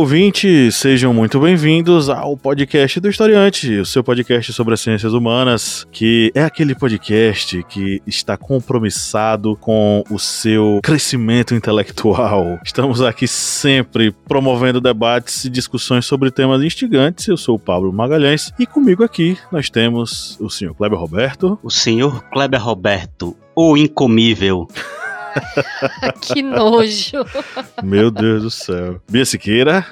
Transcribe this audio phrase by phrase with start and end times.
[0.00, 0.76] Olá, ouvintes!
[0.76, 6.32] Sejam muito bem-vindos ao podcast do Historiante, o seu podcast sobre as ciências humanas, que
[6.34, 12.58] é aquele podcast que está compromissado com o seu crescimento intelectual.
[12.64, 17.28] Estamos aqui sempre promovendo debates e discussões sobre temas instigantes.
[17.28, 21.58] Eu sou o Pablo Magalhães e comigo aqui nós temos o senhor Kleber Roberto.
[21.62, 24.66] O senhor Kleber Roberto, o incomível.
[26.22, 27.24] que nojo.
[27.82, 29.00] Meu Deus do céu.
[29.10, 29.86] Bia Siqueira.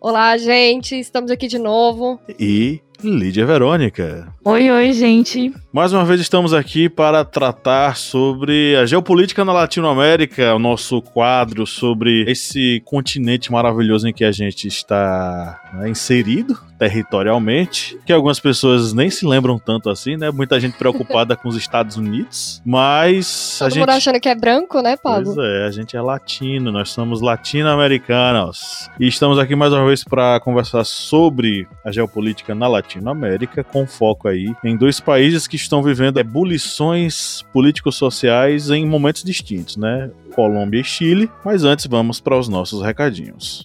[0.00, 0.98] Olá, gente.
[0.98, 2.20] Estamos aqui de novo.
[2.38, 4.32] E Lídia Verônica.
[4.44, 5.52] Oi, oi, gente.
[5.72, 11.66] Mais uma vez estamos aqui para tratar sobre a geopolítica na Latinoamérica, o nosso quadro
[11.66, 18.92] sobre esse continente maravilhoso em que a gente está né, inserido territorialmente, que algumas pessoas
[18.92, 20.30] nem se lembram tanto assim, né?
[20.30, 24.34] Muita gente preocupada com os Estados Unidos, mas Todo a gente mundo achando que é
[24.34, 25.34] branco, né, Pablo?
[25.34, 28.88] Pois é, a gente é latino, nós somos latino-americanos.
[28.98, 34.26] E estamos aqui mais uma vez para conversar sobre a geopolítica na Latinoamérica, com foco
[34.26, 40.10] aí em dois países que estão vivendo ebulições político-sociais em momentos distintos, né?
[40.34, 41.30] Colômbia e Chile.
[41.44, 43.62] Mas antes vamos para os nossos recadinhos.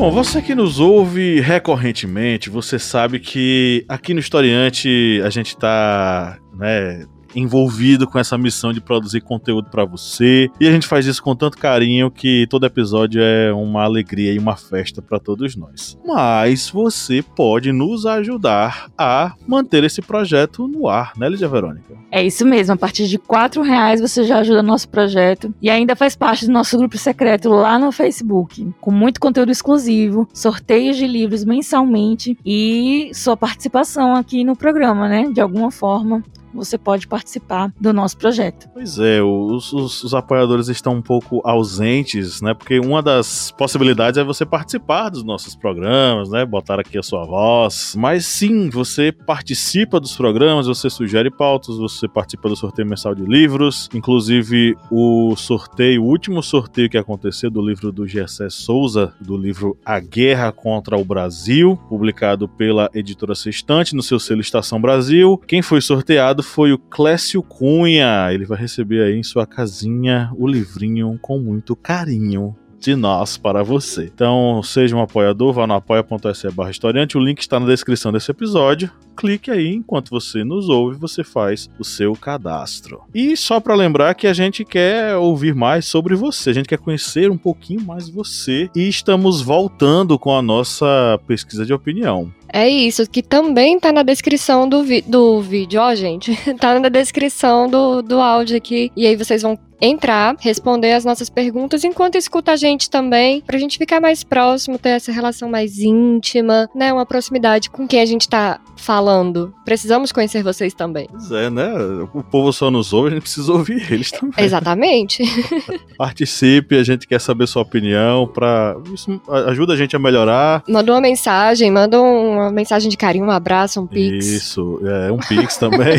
[0.00, 6.38] Bom, você que nos ouve recorrentemente, você sabe que aqui no Historiante a gente tá,
[6.54, 7.04] né,
[7.34, 10.48] envolvido com essa missão de produzir conteúdo para você.
[10.60, 14.38] E a gente faz isso com tanto carinho que todo episódio é uma alegria e
[14.38, 15.98] uma festa para todos nós.
[16.06, 21.94] Mas você pode nos ajudar a manter esse projeto no ar, né, Lídia Verônica?
[22.10, 25.94] É isso mesmo, a partir de quatro reais você já ajuda nosso projeto e ainda
[25.94, 31.06] faz parte do nosso grupo secreto lá no Facebook, com muito conteúdo exclusivo, sorteios de
[31.06, 35.30] livros mensalmente e sua participação aqui no programa, né?
[35.32, 38.68] De alguma forma você pode participar do nosso projeto.
[38.72, 42.54] Pois é, os, os, os, apoiadores estão um pouco ausentes, né?
[42.54, 46.44] Porque uma das possibilidades é você participar dos nossos programas, né?
[46.44, 47.94] Botar aqui a sua voz.
[47.96, 53.24] Mas sim, você participa dos programas, você sugere pautas, você participa do sorteio mensal de
[53.24, 53.88] livros.
[53.94, 59.76] Inclusive, o sorteio, o último sorteio que aconteceu do livro do Gessé Souza, do livro
[59.84, 65.38] A Guerra contra o Brasil, publicado pela editora Sextante no seu selo Estação Brasil.
[65.46, 68.32] Quem foi sorteado foi o Clécio Cunha.
[68.32, 73.62] Ele vai receber aí em sua casinha o livrinho com muito carinho de nós para
[73.62, 74.10] você.
[74.12, 78.30] Então, seja um apoiador, vá no apoia.se barra historiante, o link está na descrição desse
[78.30, 78.90] episódio.
[79.16, 83.02] Clique aí, enquanto você nos ouve, você faz o seu cadastro.
[83.14, 86.78] E só para lembrar que a gente quer ouvir mais sobre você, a gente quer
[86.78, 92.32] conhecer um pouquinho mais você e estamos voltando com a nossa pesquisa de opinião.
[92.52, 96.36] É isso, que também tá na descrição do, do vídeo, ó, gente.
[96.58, 98.90] tá na descrição do, do áudio aqui.
[98.96, 103.58] E aí vocês vão entrar, responder as nossas perguntas, enquanto escuta a gente também, pra
[103.58, 106.92] gente ficar mais próximo, ter essa relação mais íntima, né?
[106.92, 109.54] Uma proximidade com quem a gente tá falando.
[109.64, 111.06] Precisamos conhecer vocês também.
[111.10, 111.72] Pois é, né?
[112.12, 114.44] O povo só nos ouve, a gente precisa ouvir eles também.
[114.44, 115.22] Exatamente.
[115.96, 118.76] Participe, a gente quer saber sua opinião, pra...
[118.92, 120.62] isso ajuda a gente a melhorar.
[120.68, 124.26] Manda uma mensagem, manda uma mensagem de carinho, um abraço, um pix.
[124.26, 125.98] Isso, é, um pix também.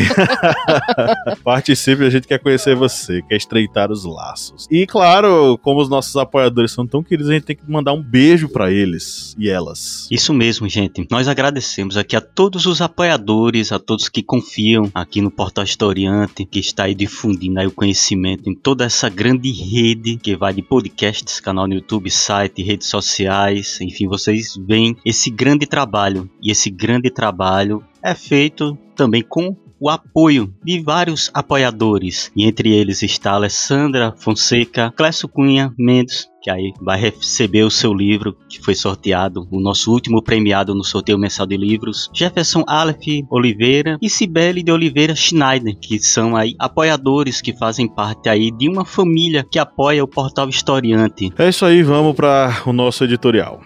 [1.44, 4.66] Participe, a gente quer conhecer você, quer estreitar os laços.
[4.70, 8.02] E claro, como os nossos apoiadores são tão queridos, a gente tem que mandar um
[8.02, 10.08] beijo para eles e elas.
[10.10, 11.06] Isso mesmo, gente.
[11.10, 16.44] Nós agradecemos aqui a todos os apoiadores, a todos que confiam aqui no Portal Historiante,
[16.44, 20.62] que está aí difundindo aí o conhecimento em toda essa grande rede que vai de
[20.62, 26.30] podcasts, canal no YouTube, site, redes sociais, enfim, vocês veem esse grande trabalho.
[26.40, 32.72] E esse grande trabalho é feito também com o apoio de vários apoiadores, e entre
[32.72, 38.62] eles está Alessandra Fonseca, Clécio Cunha Mendes, que aí vai receber o seu livro que
[38.62, 44.08] foi sorteado, o nosso último premiado no sorteio mensal de livros, Jefferson Aleph Oliveira e
[44.08, 49.44] Cibele de Oliveira Schneider, que são aí apoiadores que fazem parte aí de uma família
[49.50, 51.32] que apoia o portal Historiante.
[51.36, 53.60] É isso aí, vamos para o nosso editorial.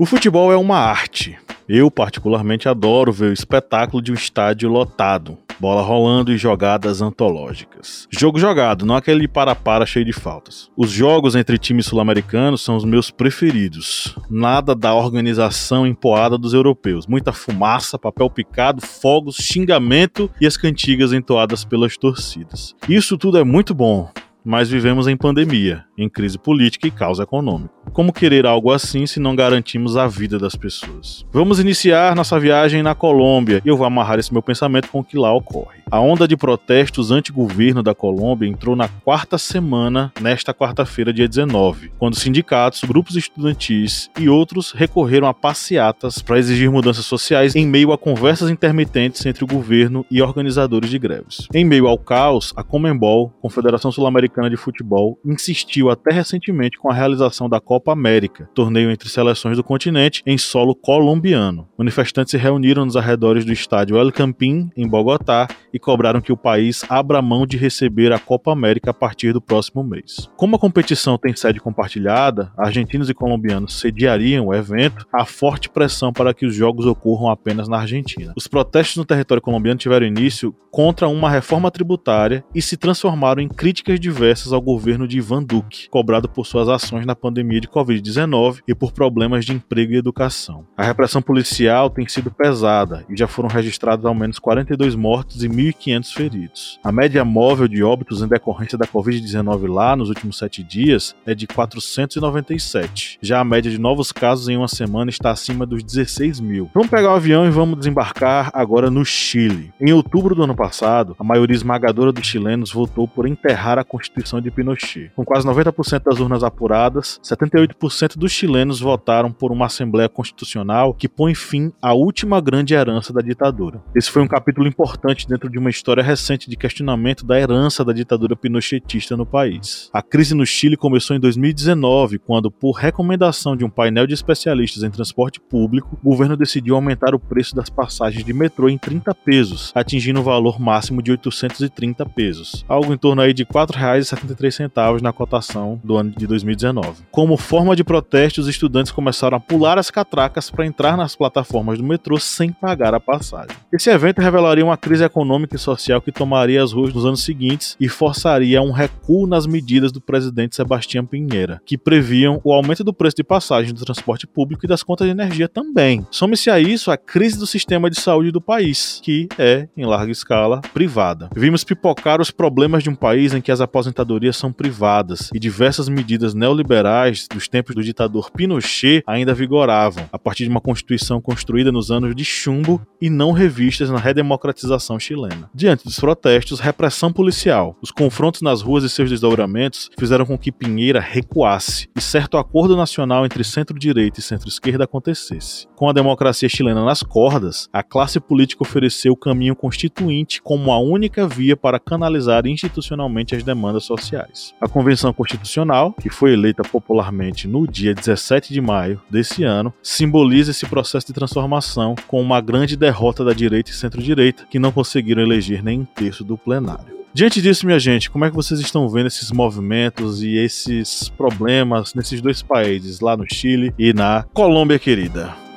[0.00, 1.36] O futebol é uma arte.
[1.68, 5.36] Eu, particularmente, adoro ver o espetáculo de um estádio lotado.
[5.58, 8.06] bola rolando e jogadas antológicas.
[8.08, 10.70] Jogo jogado, não aquele para-para cheio de faltas.
[10.76, 14.16] Os jogos entre times sul-americanos são os meus preferidos.
[14.30, 17.08] Nada da organização empoada dos europeus.
[17.08, 22.72] Muita fumaça, papel picado, fogos, xingamento e as cantigas entoadas pelas torcidas.
[22.88, 24.08] Isso tudo é muito bom,
[24.48, 27.74] mas vivemos em pandemia, em crise política e caos econômico.
[27.92, 31.22] Como querer algo assim se não garantimos a vida das pessoas?
[31.30, 35.04] Vamos iniciar nossa viagem na Colômbia e eu vou amarrar esse meu pensamento com o
[35.04, 35.80] que lá ocorre.
[35.90, 41.90] A onda de protestos anti-governo da Colômbia entrou na quarta semana, nesta quarta-feira, dia 19,
[41.98, 47.90] quando sindicatos, grupos estudantis e outros recorreram a passeatas para exigir mudanças sociais em meio
[47.90, 51.48] a conversas intermitentes entre o governo e organizadores de greves.
[51.54, 56.94] Em meio ao caos, a Comembol, Confederação Sul-Americana de Futebol, insistiu até recentemente com a
[56.94, 61.66] realização da Copa América, torneio entre seleções do continente em solo colombiano.
[61.78, 66.36] Manifestantes se reuniram nos arredores do estádio El Campín, em Bogotá, e cobraram que o
[66.36, 70.28] país abra mão de receber a Copa América a partir do próximo mês.
[70.36, 76.12] Como a competição tem sede compartilhada, argentinos e colombianos sediariam o evento, há forte pressão
[76.12, 78.32] para que os jogos ocorram apenas na Argentina.
[78.36, 83.48] Os protestos no território colombiano tiveram início contra uma reforma tributária e se transformaram em
[83.48, 88.58] críticas diversas ao governo de Ivan Duque, cobrado por suas ações na pandemia de Covid-19
[88.66, 90.66] e por problemas de emprego e educação.
[90.76, 95.48] A repressão policial tem sido pesada e já foram registrados ao menos 42 mortos e
[95.72, 96.80] 1.500 feridos.
[96.82, 101.34] A média móvel de óbitos em decorrência da Covid-19 lá nos últimos sete dias é
[101.34, 103.18] de 497.
[103.20, 106.70] Já a média de novos casos em uma semana está acima dos 16 mil.
[106.74, 109.72] Vamos pegar o avião e vamos desembarcar agora no Chile.
[109.80, 114.40] Em outubro do ano passado, a maioria esmagadora dos chilenos votou por enterrar a Constituição
[114.40, 115.10] de Pinochet.
[115.14, 121.08] Com quase 90% das urnas apuradas, 78% dos chilenos votaram por uma Assembleia Constitucional que
[121.08, 123.80] põe fim à última grande herança da ditadura.
[123.94, 127.92] Esse foi um capítulo importante dentro de uma história recente de questionamento da herança da
[127.92, 129.90] ditadura pinochetista no país.
[129.92, 134.82] A crise no Chile começou em 2019, quando, por recomendação de um painel de especialistas
[134.82, 139.14] em transporte público, o governo decidiu aumentar o preço das passagens de metrô em 30
[139.14, 145.00] pesos, atingindo o valor máximo de 830 pesos, algo em torno aí de R$ 4,73
[145.00, 147.02] na cotação do ano de 2019.
[147.10, 151.78] Como forma de protesto, os estudantes começaram a pular as catracas para entrar nas plataformas
[151.78, 153.56] do metrô sem pagar a passagem.
[153.72, 157.76] Esse evento revelaria uma crise econômica e social que tomaria as ruas nos anos seguintes
[157.80, 162.92] e forçaria um recuo nas medidas do presidente Sebastião Pinheira, que previam o aumento do
[162.92, 166.06] preço de passagem do transporte público e das contas de energia também.
[166.10, 170.12] Some-se a isso a crise do sistema de saúde do país, que é, em larga
[170.12, 171.30] escala, privada.
[171.34, 175.88] Vimos pipocar os problemas de um país em que as aposentadorias são privadas e diversas
[175.88, 181.72] medidas neoliberais dos tempos do ditador Pinochet ainda vigoravam, a partir de uma constituição construída
[181.72, 185.37] nos anos de chumbo e não revistas na redemocratização chilena.
[185.54, 190.52] Diante dos protestos, repressão policial, os confrontos nas ruas e seus desdobramentos fizeram com que
[190.52, 195.66] Pinheira recuasse e certo acordo nacional entre centro-direita e centro-esquerda acontecesse.
[195.76, 200.78] Com a democracia chilena nas cordas, a classe política ofereceu o caminho constituinte como a
[200.78, 204.54] única via para canalizar institucionalmente as demandas sociais.
[204.60, 210.50] A Convenção Constitucional, que foi eleita popularmente no dia 17 de maio desse ano, simboliza
[210.50, 215.22] esse processo de transformação com uma grande derrota da direita e centro-direita, que não conseguiram
[215.28, 216.98] eleger nem um terço do plenário.
[217.12, 221.94] Diante disso, minha gente, como é que vocês estão vendo esses movimentos e esses problemas
[221.94, 225.47] nesses dois países, lá no Chile e na Colômbia querida?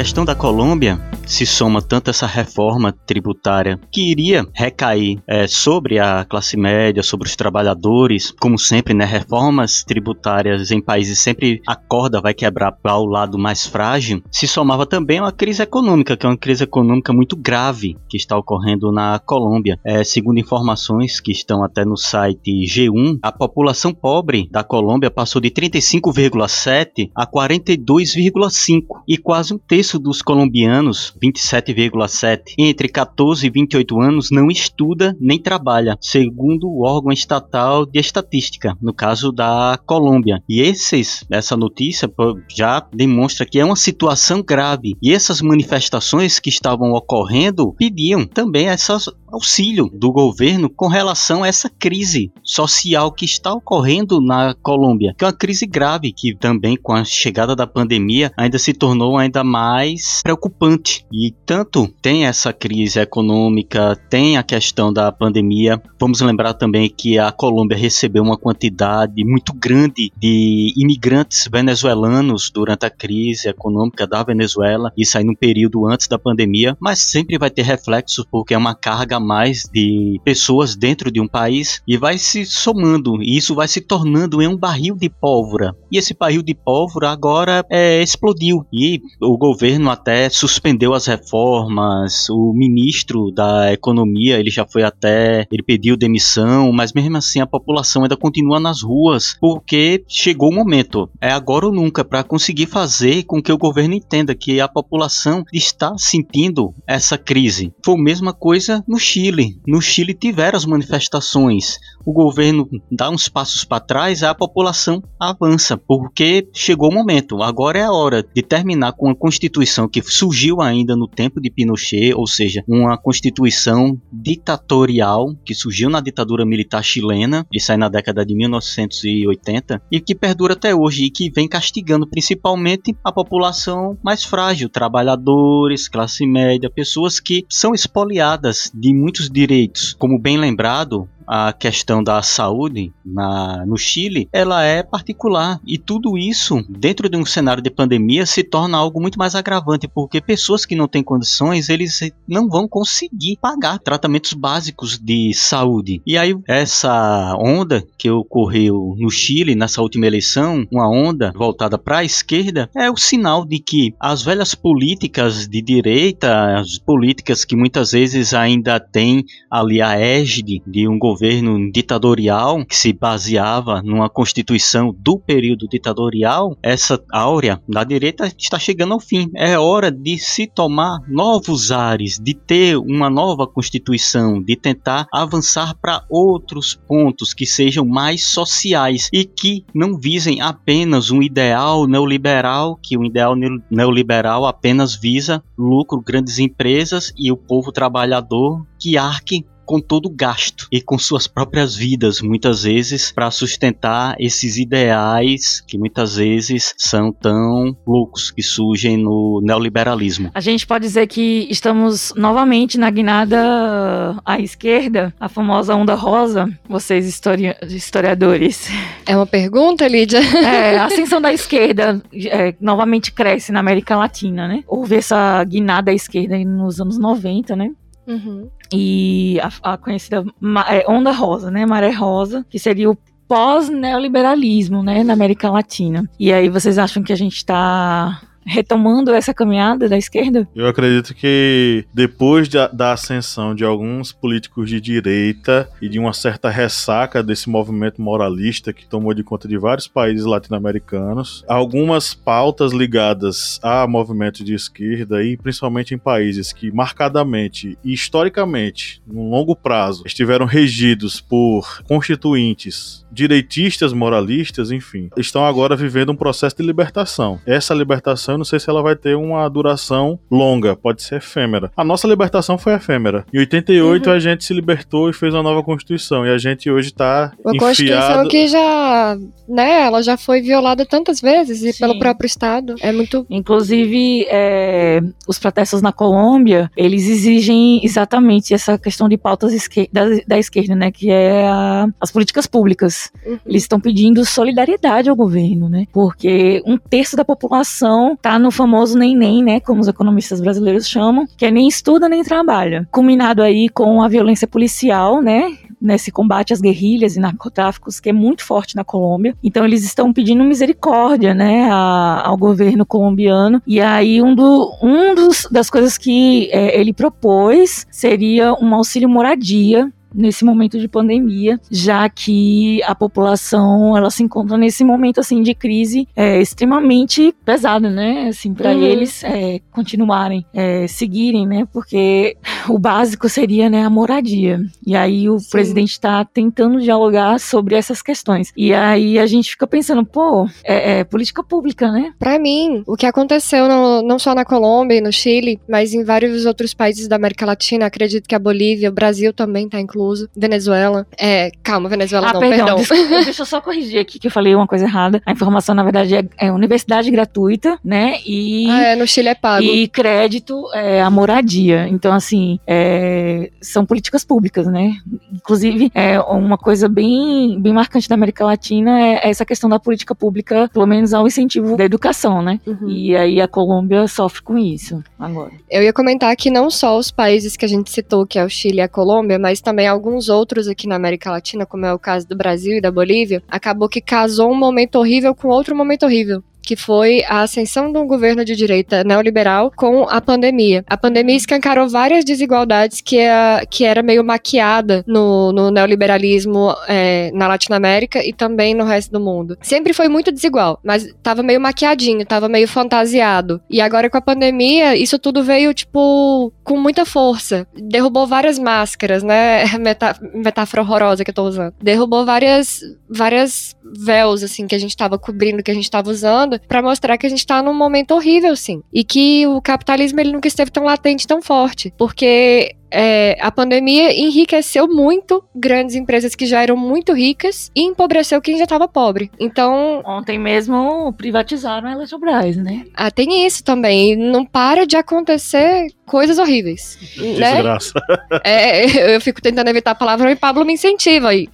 [0.00, 6.24] Questão da Colômbia se soma tanto essa reforma tributária que iria recair é, sobre a
[6.24, 9.04] classe média, sobre os trabalhadores, como sempre, né?
[9.04, 14.22] Reformas tributárias em países sempre a corda vai quebrar para o lado mais frágil.
[14.32, 18.36] Se somava também uma crise econômica, que é uma crise econômica muito grave que está
[18.36, 19.78] ocorrendo na Colômbia.
[19.84, 25.42] É, segundo informações que estão até no site G1, a população pobre da Colômbia passou
[25.42, 32.54] de 35,7 a 42,5 e quase um terço dos colombianos 27,7%.
[32.58, 38.76] Entre 14 e 28 anos não estuda nem trabalha, segundo o órgão estatal de estatística,
[38.80, 40.42] no caso da Colômbia.
[40.48, 42.10] E esses, essa notícia
[42.48, 44.96] já demonstra que é uma situação grave.
[45.02, 51.48] E essas manifestações que estavam ocorrendo pediam também essas auxílio do governo com relação a
[51.48, 56.76] essa crise social que está ocorrendo na Colômbia, que é uma crise grave que também
[56.76, 59.79] com a chegada da pandemia ainda se tornou ainda mais
[60.22, 61.04] preocupante.
[61.12, 65.80] E tanto tem essa crise econômica, tem a questão da pandemia.
[65.98, 72.86] Vamos lembrar também que a Colômbia recebeu uma quantidade muito grande de imigrantes venezuelanos durante
[72.86, 77.50] a crise econômica da Venezuela, isso aí no período antes da pandemia, mas sempre vai
[77.50, 82.18] ter reflexos porque é uma carga mais de pessoas dentro de um país e vai
[82.18, 85.74] se somando, e isso vai se tornando em um barril de pólvora.
[85.90, 92.28] E esse barril de pólvora agora é, explodiu e o governo até suspendeu as reformas.
[92.30, 97.46] O ministro da economia ele já foi até ele pediu demissão, mas mesmo assim a
[97.46, 102.66] população ainda continua nas ruas porque chegou o momento, é agora ou nunca para conseguir
[102.66, 107.72] fazer com que o governo entenda que a população está sentindo essa crise.
[107.84, 109.60] Foi a mesma coisa no Chile.
[109.66, 111.78] No Chile tiveram as manifestações.
[112.04, 117.42] O governo dá uns passos para trás, a população avança, porque chegou o momento.
[117.42, 119.59] Agora é a hora de terminar com uma constituição
[119.90, 126.00] que surgiu ainda no tempo de Pinochet, ou seja, uma constituição ditatorial que surgiu na
[126.00, 131.10] ditadura militar chilena, e sai na década de 1980, e que perdura até hoje e
[131.10, 138.70] que vem castigando principalmente a população mais frágil, trabalhadores, classe média, pessoas que são expoliadas
[138.74, 139.94] de muitos direitos.
[139.98, 145.60] Como bem lembrado, a questão da saúde na, no Chile, ela é particular.
[145.64, 149.86] E tudo isso, dentro de um cenário de pandemia, se torna algo muito mais agravante,
[149.86, 156.02] porque pessoas que não têm condições, eles não vão conseguir pagar tratamentos básicos de saúde.
[156.04, 161.98] E aí, essa onda que ocorreu no Chile nessa última eleição, uma onda voltada para
[161.98, 167.54] a esquerda, é o sinal de que as velhas políticas de direita, as políticas que
[167.54, 173.82] muitas vezes ainda têm ali a égide de um governo governo ditatorial que se baseava
[173.82, 179.30] numa constituição do período ditatorial, essa áurea da direita está chegando ao fim.
[179.36, 185.74] É hora de se tomar novos ares, de ter uma nova constituição, de tentar avançar
[185.74, 192.78] para outros pontos que sejam mais sociais e que não visem apenas um ideal neoliberal,
[192.82, 193.34] que o ideal
[193.70, 200.10] neoliberal apenas visa lucro, grandes empresas e o povo trabalhador que arque com todo o
[200.10, 206.74] gasto e com suas próprias vidas, muitas vezes, para sustentar esses ideais que muitas vezes
[206.76, 210.32] são tão loucos que surgem no neoliberalismo.
[210.34, 216.48] A gente pode dizer que estamos novamente na guinada à esquerda, a famosa onda rosa,
[216.68, 218.68] vocês histori historiadores.
[219.06, 220.18] É uma pergunta, Lídia?
[220.40, 224.64] É, a ascensão da esquerda é, novamente cresce na América Latina, né?
[224.66, 227.70] Houve essa guinada à esquerda nos anos 90, né?
[228.06, 228.48] Uhum.
[228.72, 230.24] E a, a conhecida
[230.68, 231.66] é, onda rosa, né?
[231.66, 232.96] Maré rosa, que seria o
[233.30, 236.04] pós-neoliberalismo, né, na América Latina.
[236.18, 240.48] E aí vocês acham que a gente está retomando essa caminhada da esquerda?
[240.54, 246.50] Eu acredito que depois da, ascensão de alguns políticos de direita e de uma certa
[246.50, 253.60] ressaca desse movimento moralista que tomou de conta de vários países latino-americanos, algumas pautas ligadas
[253.62, 260.02] a movimentos de esquerda e principalmente em países que marcadamente e historicamente, no longo prazo,
[260.06, 267.38] estiveram regidos por constituintes direitistas, moralistas, enfim, estão agora vivendo um processo de libertação.
[267.46, 271.70] Essa libertação, eu não sei se ela vai ter uma duração longa, pode ser efêmera.
[271.76, 273.24] A nossa libertação foi efêmera.
[273.32, 274.14] Em 88 uhum.
[274.14, 277.54] a gente se libertou e fez uma nova constituição e a gente hoje está uma
[277.54, 277.58] enfiado...
[277.58, 281.80] constituição que já, né, ela já foi violada tantas vezes e Sim.
[281.80, 282.74] pelo próprio estado.
[282.80, 289.52] É muito inclusive é, os protestos na Colômbia, eles exigem exatamente essa questão de pautas
[289.92, 293.38] da, da esquerda, né, que é a, as políticas públicas Uhum.
[293.46, 295.86] Eles estão pedindo solidariedade ao governo, né?
[295.92, 299.60] Porque um terço da população tá no famoso nem-nem, né?
[299.60, 302.88] Como os economistas brasileiros chamam, que é nem estuda nem trabalha.
[302.90, 305.56] Combinado aí com a violência policial, né?
[305.80, 309.34] nesse combate às guerrilhas e narcotráficos que é muito forte na Colômbia.
[309.42, 313.62] Então eles estão pedindo misericórdia, né, a, ao governo colombiano.
[313.66, 319.08] E aí um, do, um dos, das coisas que é, ele propôs seria um auxílio
[319.08, 325.42] moradia nesse momento de pandemia, já que a população ela se encontra nesse momento assim
[325.42, 328.28] de crise é, extremamente pesada, né?
[328.28, 328.82] Assim, para Uhum.
[328.82, 331.66] eles é, continuarem, é, seguirem, né?
[331.72, 332.36] Porque
[332.68, 334.60] o básico seria né, a moradia.
[334.86, 335.50] E aí o Sim.
[335.50, 338.52] presidente está tentando dialogar sobre essas questões.
[338.56, 342.12] E aí a gente fica pensando, pô, é, é política pública, né?
[342.18, 346.04] Pra mim, o que aconteceu no- não só na Colômbia e no Chile, mas em
[346.04, 350.28] vários outros países da América Latina, acredito que a Bolívia, o Brasil também tá incluso,
[350.34, 351.06] Venezuela.
[351.18, 353.22] É, calma, Venezuela Ah, não, perdão, perdão.
[353.24, 355.20] deixa eu só corrigir aqui que eu falei uma coisa errada.
[355.26, 358.18] A informação, na verdade, é, é universidade gratuita, né?
[358.26, 359.62] E, Ah, é, no Chile é pago.
[359.62, 361.86] e crédito é a moradia.
[361.88, 364.94] Então, assim, é, são políticas públicas, né?
[365.32, 370.14] Inclusive, é uma coisa bem, bem marcante da América Latina é essa questão da política
[370.14, 372.58] pública, pelo menos ao incentivo da educação, né?
[372.66, 372.88] Uhum.
[372.88, 375.50] E aí a Colômbia sofre com isso agora.
[375.70, 378.48] Eu ia comentar que não só os países que a gente citou, que é o
[378.48, 381.98] Chile e a Colômbia, mas também alguns outros aqui na América Latina, como é o
[381.98, 386.04] caso do Brasil e da Bolívia, acabou que casou um momento horrível com outro momento
[386.04, 386.42] horrível.
[386.62, 390.84] Que foi a ascensão de um governo de direita neoliberal com a pandemia.
[390.86, 397.30] A pandemia escancarou várias desigualdades que, a, que era meio maquiada no, no neoliberalismo é,
[397.32, 399.56] na Latinoamérica e também no resto do mundo.
[399.62, 403.60] Sempre foi muito desigual, mas tava meio maquiadinho, tava meio fantasiado.
[403.68, 407.66] E agora com a pandemia, isso tudo veio, tipo, com muita força.
[407.74, 409.64] Derrubou várias máscaras, né?
[409.78, 411.74] Metá metáfora horrorosa que eu tô usando.
[411.82, 416.49] Derrubou várias, várias véus, assim, que a gente tava cobrindo, que a gente tava usando,
[416.58, 418.82] pra mostrar que a gente tá num momento horrível, sim.
[418.92, 421.92] E que o capitalismo, ele nunca esteve tão latente, tão forte.
[421.96, 428.40] Porque é, a pandemia enriqueceu muito grandes empresas que já eram muito ricas e empobreceu
[428.40, 429.30] quem já estava pobre.
[429.38, 432.84] Então, Ontem mesmo privatizaram a Eletrobras, né?
[432.94, 434.12] ah, tem isso também.
[434.12, 436.98] E Não para de acontecer coisas horríveis.
[437.16, 437.52] né?
[437.54, 437.92] Desgraça.
[438.44, 441.48] É, eu fico tentando evitar a palavra e Pablo me incentiva aí.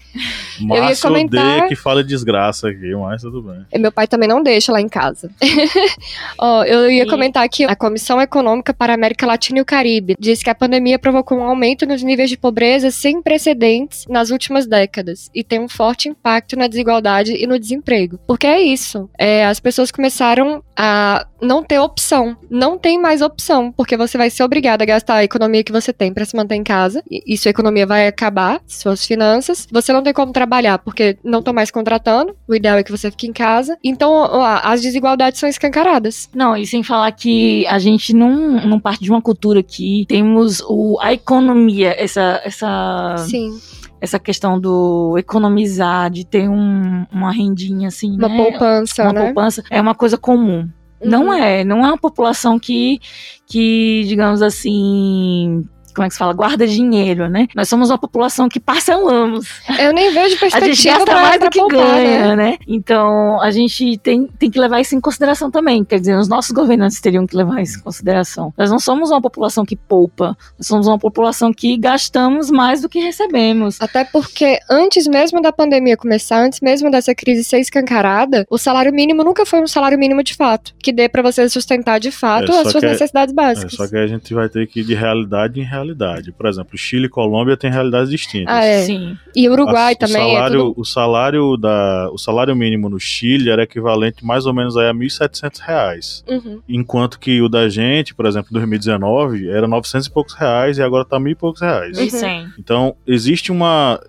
[0.60, 3.64] Márcio comentar- odeia que fala desgraça aqui, mas tudo bem.
[3.72, 5.30] E Meu pai também não deixa lá em casa.
[6.38, 9.64] Ó, eu ia E- comentar que a Comissão Econômica para a América Latina e o
[9.64, 14.30] Caribe diz que a pandemia provocou um aumento nos níveis de pobreza sem precedentes nas
[14.30, 18.18] últimas décadas e tem um forte impacto na desigualdade e no desemprego.
[18.26, 19.08] Porque é isso.
[19.18, 22.36] É, as pessoas começaram a não ter opção.
[22.50, 25.92] Não tem mais opção, porque você vai ser obrigado a gastar a economia que você
[25.92, 29.66] tem para se manter em casa e, sua economia vai acabar, suas finanças.
[29.70, 32.36] Você não tem como trabalhar porque não estão mais contratando.
[32.46, 33.76] O ideal é que você fique em casa.
[33.82, 34.24] Então,
[34.62, 36.28] as desigualdades são escancaradas.
[36.34, 40.60] Não, e sem falar que a gente não, não parte de uma cultura que temos
[40.66, 43.58] o, a economia, essa, essa, Sim.
[44.00, 48.36] essa questão do economizar, de ter um, uma rendinha assim, Uma né?
[48.36, 49.24] poupança, uma né?
[49.26, 50.68] poupança, é uma coisa comum.
[51.04, 51.32] Não Uhum.
[51.34, 52.98] é, não é uma população que,
[53.46, 56.32] que, digamos assim, como é que se fala?
[56.34, 57.48] Guarda dinheiro, né?
[57.56, 59.48] Nós somos uma população que parcelamos.
[59.80, 62.04] Eu nem vejo A gente perspectiva gasta pra, mais pra do que poupar, né?
[62.04, 62.58] ganha, né?
[62.68, 65.84] Então, a gente tem, tem que levar isso em consideração também.
[65.84, 68.52] Quer dizer, os nossos governantes teriam que levar isso em consideração.
[68.56, 70.36] Nós não somos uma população que poupa.
[70.58, 73.80] Nós somos uma população que gastamos mais do que recebemos.
[73.80, 78.92] Até porque antes mesmo da pandemia começar, antes mesmo dessa crise ser escancarada, o salário
[78.92, 82.52] mínimo nunca foi um salário mínimo de fato, que dê pra você sustentar de fato
[82.52, 83.72] É, as suas que é- necessidades É, básicas.
[83.72, 85.85] só que a gente vai ter que ir de realidade em realidade.
[86.32, 88.54] Por exemplo, Chile e Colômbia têm realidades distintas.
[88.54, 88.82] Ah, é.
[88.82, 89.16] Sim.
[89.34, 90.80] E Uruguai A- também o é salário, tudo...
[90.80, 94.94] o salário da o salário mínimo no Chile era equivalente mais ou menos aí a
[94.94, 96.24] 1.700 reais.
[96.28, 96.60] Uhum.
[96.68, 100.82] Enquanto que o da gente, por exemplo, em 2019, era 900 e poucos reais e
[100.82, 101.96] agora tá mil e poucos reais.
[101.98, 102.50] Uhum.
[102.58, 104.00] Então, existe uma.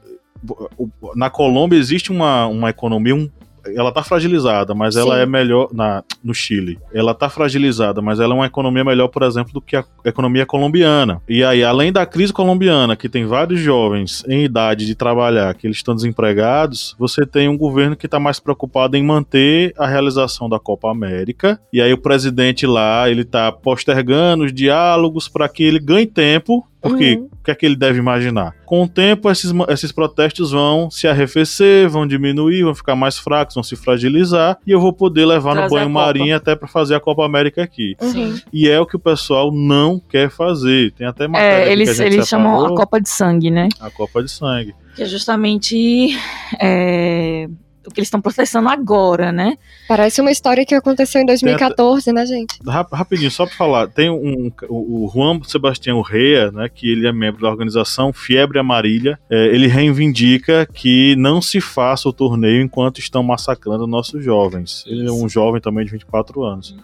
[1.15, 3.15] Na Colômbia existe uma, uma economia.
[3.15, 3.29] Um,
[3.75, 5.21] ela tá fragilizada, mas ela Sim.
[5.21, 5.69] é melhor.
[5.71, 6.79] Na, no Chile.
[6.93, 10.45] Ela tá fragilizada, mas ela é uma economia melhor, por exemplo, do que a economia
[10.45, 11.21] colombiana.
[11.27, 15.67] E aí, além da crise colombiana, que tem vários jovens em idade de trabalhar, que
[15.67, 20.49] eles estão desempregados, você tem um governo que está mais preocupado em manter a realização
[20.49, 21.59] da Copa América.
[21.71, 26.65] E aí, o presidente lá, ele tá postergando os diálogos para que ele ganhe tempo
[26.81, 27.29] porque Uhum.
[27.39, 28.53] o que é que ele deve imaginar?
[28.65, 33.55] Com o tempo, esses, esses protestos vão se arrefecer, vão diminuir, vão ficar mais fracos,
[33.55, 36.95] vão se fragilizar, e eu vou poder levar no Trazer a banho-marinho até para fazer
[36.95, 37.95] a Copa América aqui.
[38.01, 38.35] Uhum.
[38.51, 40.91] E é o que o pessoal não quer fazer.
[40.93, 43.09] Tem até matéria É, aqui que a eles, gente eles chamam a separou, Copa de
[43.09, 43.69] Sangue, né?
[43.79, 44.75] a Copa de Sangue.
[44.95, 46.17] Que é justamente
[46.59, 47.47] é,
[47.87, 49.57] o que eles estão processando agora, né?
[49.87, 52.59] Parece uma história que aconteceu em 2014, né, gente?
[52.67, 57.07] Rap- Rapidinho, só para falar, tem um, o o Juan Sebastião Rea, né, que ele
[57.07, 62.61] é membro da organização Fiebre Amarilha, é, ele reivindica que não se faça o torneio
[62.61, 64.83] enquanto estão massacrando nossos jovens.
[64.87, 66.75] Ele é um jovem também de 24 anos.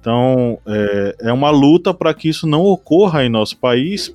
[0.00, 4.14] Então, é, é uma luta para que isso não ocorra em nosso país,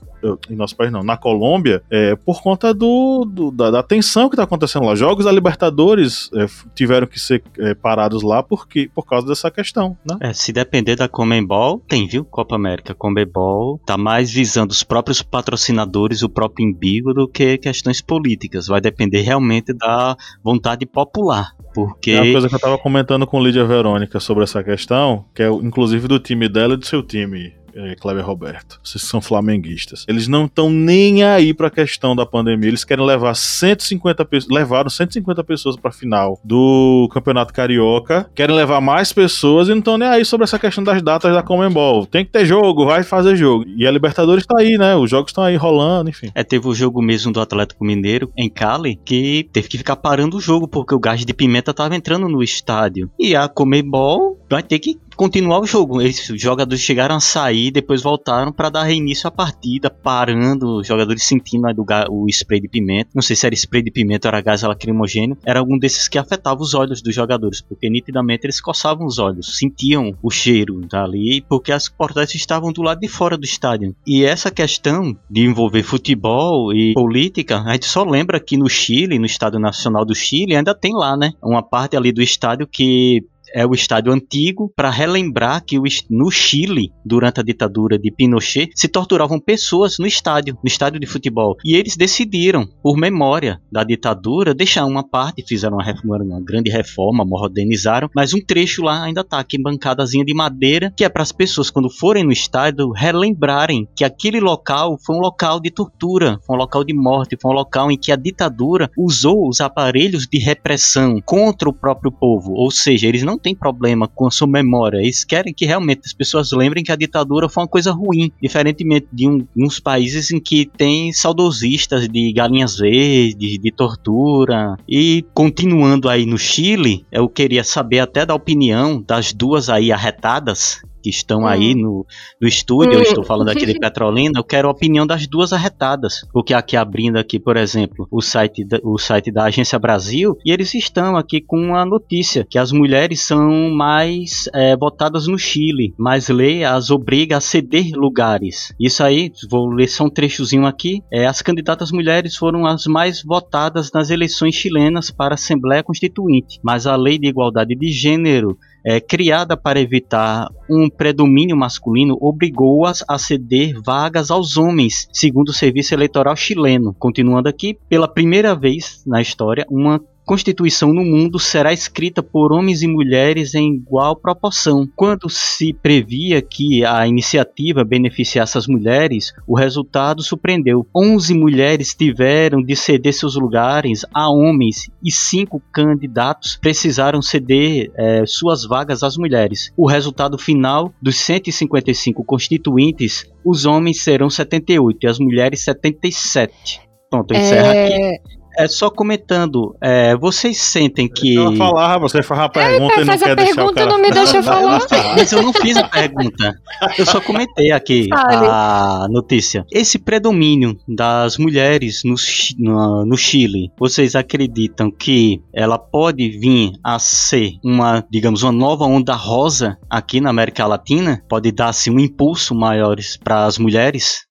[0.49, 4.35] em nosso país não, na Colômbia, é, por conta do, do da, da, tensão que
[4.35, 4.95] está acontecendo lá.
[4.95, 9.97] Jogos da Libertadores é, tiveram que ser é, parados lá porque, por causa dessa questão,
[10.05, 10.17] né?
[10.19, 12.23] É, se depender da Comembol, tem, viu?
[12.25, 18.01] Copa América, Comembol tá mais visando os próprios patrocinadores, o próprio embigo, do que questões
[18.01, 18.67] políticas.
[18.67, 21.55] Vai depender realmente da vontade popular.
[21.73, 22.11] Porque...
[22.11, 25.47] É uma coisa que eu tava comentando com Lídia Verônica sobre essa questão, que é
[25.49, 30.05] inclusive do time dela e do seu time é, Kleber Roberto, vocês são flamenguistas.
[30.07, 32.69] Eles não estão nem aí para a questão da pandemia.
[32.69, 38.29] Eles querem levar 150 pessoas, levaram 150 pessoas para final do Campeonato Carioca.
[38.35, 41.43] Querem levar mais pessoas e não estão nem aí sobre essa questão das datas da
[41.43, 42.05] Comembol.
[42.05, 43.65] Tem que ter jogo, vai fazer jogo.
[43.75, 44.95] E a Libertadores está aí, né?
[44.95, 46.31] Os jogos estão aí rolando, enfim.
[46.33, 50.37] É, teve o jogo mesmo do Atlético Mineiro em Cali que teve que ficar parando
[50.37, 53.09] o jogo porque o gás de pimenta estava entrando no estádio.
[53.19, 56.01] E a Comembol vai ter que continuar o jogo.
[56.01, 60.87] Eles, os jogadores chegaram a sair, depois voltaram para dar reinício à partida, parando, os
[60.87, 63.09] jogadores sentindo né, do, o spray de pimenta.
[63.13, 65.37] Não sei se era spray de pimenta ou era gás lacrimogêneo.
[65.45, 69.57] Era algum desses que afetava os olhos dos jogadores, porque nitidamente eles coçavam os olhos,
[69.57, 73.95] sentiam o cheiro dali, porque as portas estavam do lado de fora do estádio.
[74.05, 79.19] E essa questão de envolver futebol e política, a gente só lembra que no Chile,
[79.19, 81.33] no Estádio Nacional do Chile, ainda tem lá, né?
[81.41, 85.77] Uma parte ali do estádio que é o estádio antigo para relembrar que
[86.09, 91.05] no Chile, durante a ditadura de Pinochet, se torturavam pessoas no estádio, no estádio de
[91.05, 91.55] futebol.
[91.63, 96.69] E eles decidiram, por memória da ditadura, deixar uma parte, fizeram uma, reforma, uma grande
[96.69, 101.23] reforma, modernizaram, mas um trecho lá ainda tá aqui, bancadazinha de madeira, que é para
[101.23, 106.39] as pessoas quando forem no estádio relembrarem que aquele local foi um local de tortura,
[106.45, 110.27] foi um local de morte, foi um local em que a ditadura usou os aparelhos
[110.27, 114.47] de repressão contra o próprio povo, ou seja, eles não tem problema com a sua
[114.47, 114.99] memória.
[114.99, 119.07] Eles querem que realmente as pessoas lembrem que a ditadura foi uma coisa ruim, diferentemente
[119.11, 124.77] de um, uns países em que tem saudosistas de galinhas verdes, de tortura.
[124.87, 130.81] E continuando aí no Chile, eu queria saber até da opinião das duas aí arretadas
[131.01, 131.47] que estão hum.
[131.47, 132.05] aí no,
[132.39, 132.95] no estúdio, hum.
[132.95, 136.25] eu estou falando aqui de Petrolina, eu quero a opinião das duas arretadas.
[136.31, 140.51] Porque aqui abrindo aqui, por exemplo, o site, da, o site da Agência Brasil, e
[140.51, 145.93] eles estão aqui com uma notícia que as mulheres são mais é, votadas no Chile,
[145.97, 148.73] mas lei as obriga a ceder lugares.
[148.79, 153.23] Isso aí, vou ler só um trechozinho aqui, é, as candidatas mulheres foram as mais
[153.23, 158.57] votadas nas eleições chilenas para a Assembleia Constituinte, mas a lei de igualdade de gênero
[158.83, 165.53] é, criada para evitar um predomínio masculino, obrigou-as a ceder vagas aos homens, segundo o
[165.53, 166.93] Serviço Eleitoral chileno.
[166.97, 172.81] Continuando aqui, pela primeira vez na história, uma Constituição no mundo será escrita por homens
[172.81, 174.87] e mulheres em igual proporção.
[174.95, 180.87] Quando se previa que a iniciativa beneficiasse as mulheres, o resultado surpreendeu.
[180.95, 188.23] 11 mulheres tiveram de ceder seus lugares a homens e cinco candidatos precisaram ceder é,
[188.25, 189.71] suas vagas às mulheres.
[189.75, 196.81] O resultado final dos 155 constituintes, os homens serão 78 e as mulheres 77.
[197.09, 198.15] Pronto, encerra é...
[198.15, 201.37] aqui é só comentando, é, vocês sentem que.
[201.37, 203.89] Ela falar, você faz a pergunta é, e não quer deixar o cara...
[203.89, 204.81] não me deixa falar.
[205.15, 206.53] Mas eu não fiz a pergunta.
[206.97, 208.47] Eu só comentei aqui Fale.
[208.47, 209.65] a notícia.
[209.71, 212.15] Esse predomínio das mulheres no,
[212.59, 218.85] no, no Chile, vocês acreditam que ela pode vir a ser uma, digamos, uma nova
[218.85, 221.23] onda rosa aqui na América Latina?
[221.29, 224.25] Pode dar-se um impulso maior para as mulheres?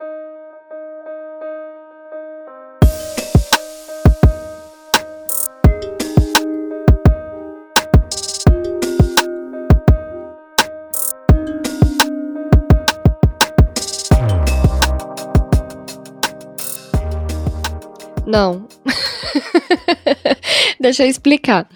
[18.30, 18.68] Não.
[20.78, 21.68] Deixa eu explicar.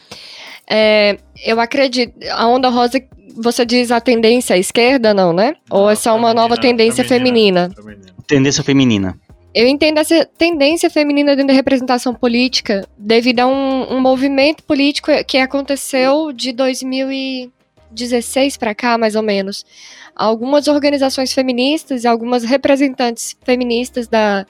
[0.70, 2.14] É, eu acredito.
[2.30, 3.02] A onda rosa,
[3.36, 5.56] você diz a tendência à esquerda, não, né?
[5.70, 8.14] não Ou é só uma nova tendência feminina, feminina?
[8.26, 9.18] Tendência feminina.
[9.54, 15.12] Eu entendo essa tendência feminina dentro da representação política devido a um, um movimento político
[15.26, 19.64] que aconteceu de 2016 para cá, mais ou menos.
[20.16, 24.44] Algumas organizações feministas e algumas representantes feministas da,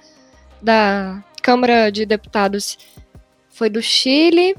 [0.62, 2.78] da Câmara de Deputados
[3.50, 4.56] foi do Chile,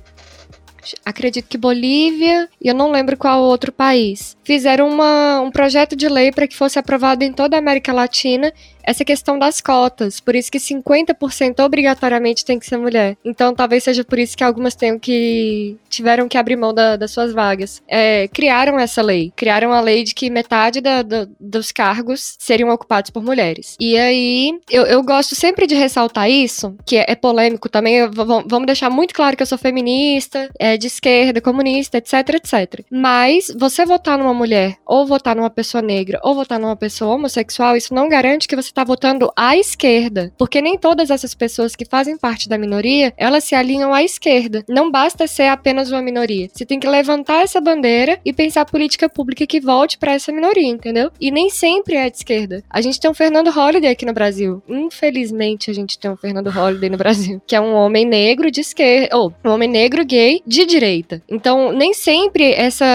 [1.04, 4.38] acredito que Bolívia, e eu não lembro qual outro país.
[4.44, 8.54] Fizeram uma, um projeto de lei para que fosse aprovado em toda a América Latina
[8.86, 10.20] essa questão das cotas.
[10.20, 13.18] Por isso que 50% obrigatoriamente tem que ser mulher.
[13.24, 17.12] Então talvez seja por isso que algumas tenham que tiveram que abrir mão da, das
[17.12, 17.82] suas vagas.
[17.88, 19.32] É, criaram essa lei.
[19.36, 23.76] Criaram a lei de que metade da, da, dos cargos seriam ocupados por mulheres.
[23.80, 28.08] E aí, eu, eu gosto sempre de ressaltar isso, que é, é polêmico também.
[28.10, 32.86] Vamos deixar muito claro que eu sou feminista, é, de esquerda, comunista, etc, etc.
[32.92, 37.76] Mas você votar numa mulher, ou votar numa pessoa negra, ou votar numa pessoa homossexual,
[37.76, 40.34] isso não garante que você está votando à esquerda.
[40.38, 44.64] Porque nem todas essas pessoas que fazem parte da minoria, elas se alinham à esquerda.
[44.68, 46.50] Não basta ser apenas uma minoria.
[46.52, 50.68] Você tem que levantar essa bandeira e pensar política pública que volte para essa minoria,
[50.68, 51.10] entendeu?
[51.20, 52.64] E nem sempre é de esquerda.
[52.70, 54.62] A gente tem um Fernando Holliday aqui no Brasil.
[54.68, 58.60] Infelizmente, a gente tem um Fernando Holliday no Brasil, que é um homem negro de
[58.60, 61.22] esquerda, ou um homem negro gay de direita.
[61.30, 62.86] Então, nem sempre essa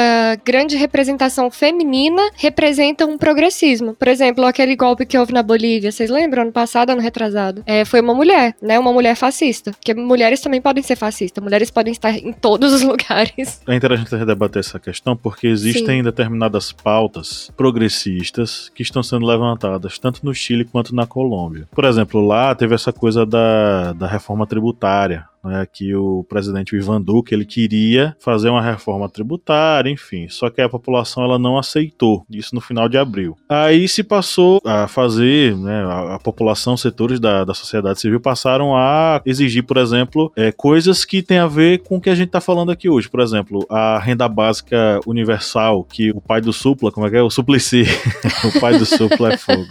[0.44, 3.94] grande representação feminina representa um progressismo.
[3.94, 6.42] Por exemplo, aquele golpe que houve na Bolívia, vocês lembram?
[6.42, 7.62] Ano passado, ano retrasado.
[7.66, 8.78] É, foi uma mulher, né?
[8.78, 9.72] Uma mulher fascista.
[9.72, 11.42] Porque mulheres também podem ser fascistas.
[11.42, 13.60] Mulheres podem estar em todos os lugares.
[13.68, 16.02] É interessante debater essa questão porque existem Sim.
[16.02, 21.68] determinadas pautas progressistas que estão sendo levantadas tanto no Chile quanto na Colômbia.
[21.70, 27.00] Por exemplo, lá teve essa coisa da, da reforma tributária, né, que o presidente Ivan
[27.00, 32.24] Duque ele queria fazer uma reforma tributária, enfim, só que a população ela não aceitou
[32.30, 33.36] isso no final de abril.
[33.48, 38.76] Aí se passou a fazer, né, a, a população, setores da, da sociedade civil passaram
[38.76, 42.28] a exigir, por exemplo, é, coisas que têm a ver com o que a gente
[42.28, 43.08] está falando aqui hoje.
[43.08, 47.22] Por exemplo, a renda básica universal, que o pai do Supla, como é que é?
[47.22, 47.84] O Suplicy.
[48.44, 49.66] o pai do Supla é fogo.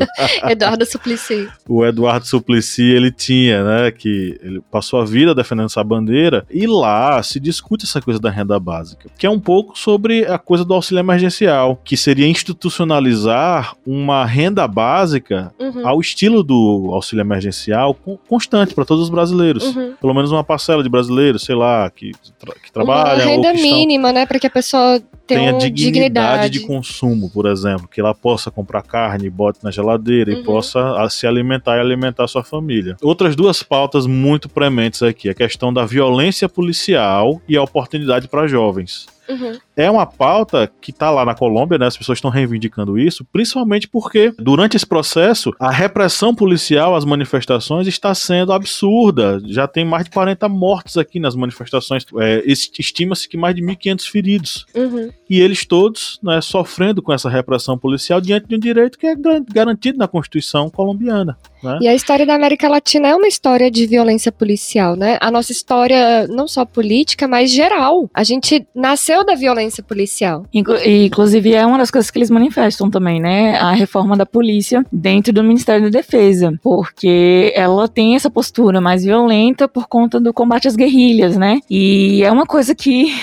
[0.50, 1.50] Eduardo Suplicy.
[1.68, 6.66] o Eduardo Suplicy, ele tinha, né, que ele passou a vida defendendo essa bandeira, e
[6.68, 10.66] lá se discute essa coisa da renda básica, que é um pouco sobre a coisa
[10.66, 15.88] do auxílio emergencial, que seria institucionalizar uma renda básica uhum.
[15.88, 17.96] ao estilo do auxílio emergencial
[18.28, 19.76] constante para todos os brasileiros.
[19.76, 19.94] Uhum.
[20.00, 23.26] Pelo menos uma parcela de brasileiros, sei lá, que, tra que trabalham.
[23.26, 27.88] Uma renda mínima, né, para que a pessoa tenha dignidade, dignidade, de consumo, por exemplo,
[27.88, 30.40] que ela possa comprar carne, bote na geladeira uhum.
[30.40, 32.98] e possa se alimentar e alimentar sua família.
[33.02, 38.48] Outras duas pautas muito prementes aqui, a questão da violência policial e a oportunidade para
[38.48, 39.08] jovens.
[39.30, 39.60] Uhum.
[39.78, 41.86] É uma pauta que está lá na Colômbia, né?
[41.86, 47.88] As pessoas estão reivindicando isso, principalmente porque durante esse processo a repressão policial às manifestações
[47.88, 49.40] está sendo absurda.
[49.46, 52.04] Já tem mais de 40 mortos aqui nas manifestações.
[52.18, 54.66] É, Estima-se que mais de 1.500 feridos.
[54.74, 55.12] Uhum.
[55.30, 59.16] E eles todos né, sofrendo com essa repressão policial diante de um direito que é
[59.54, 61.38] garantido na Constituição colombiana.
[61.64, 61.80] Né?
[61.82, 65.18] E a história da América Latina é uma história de violência policial, né?
[65.22, 68.10] A nossa história, não só política, mas geral.
[68.14, 70.46] A gente nasceu da violência policial.
[70.54, 73.58] Inclusive, é uma das coisas que eles manifestam também, né?
[73.58, 76.54] A reforma da polícia dentro do Ministério da Defesa.
[76.62, 81.60] Porque ela tem essa postura mais violenta por conta do combate às guerrilhas, né?
[81.70, 83.14] E é uma coisa que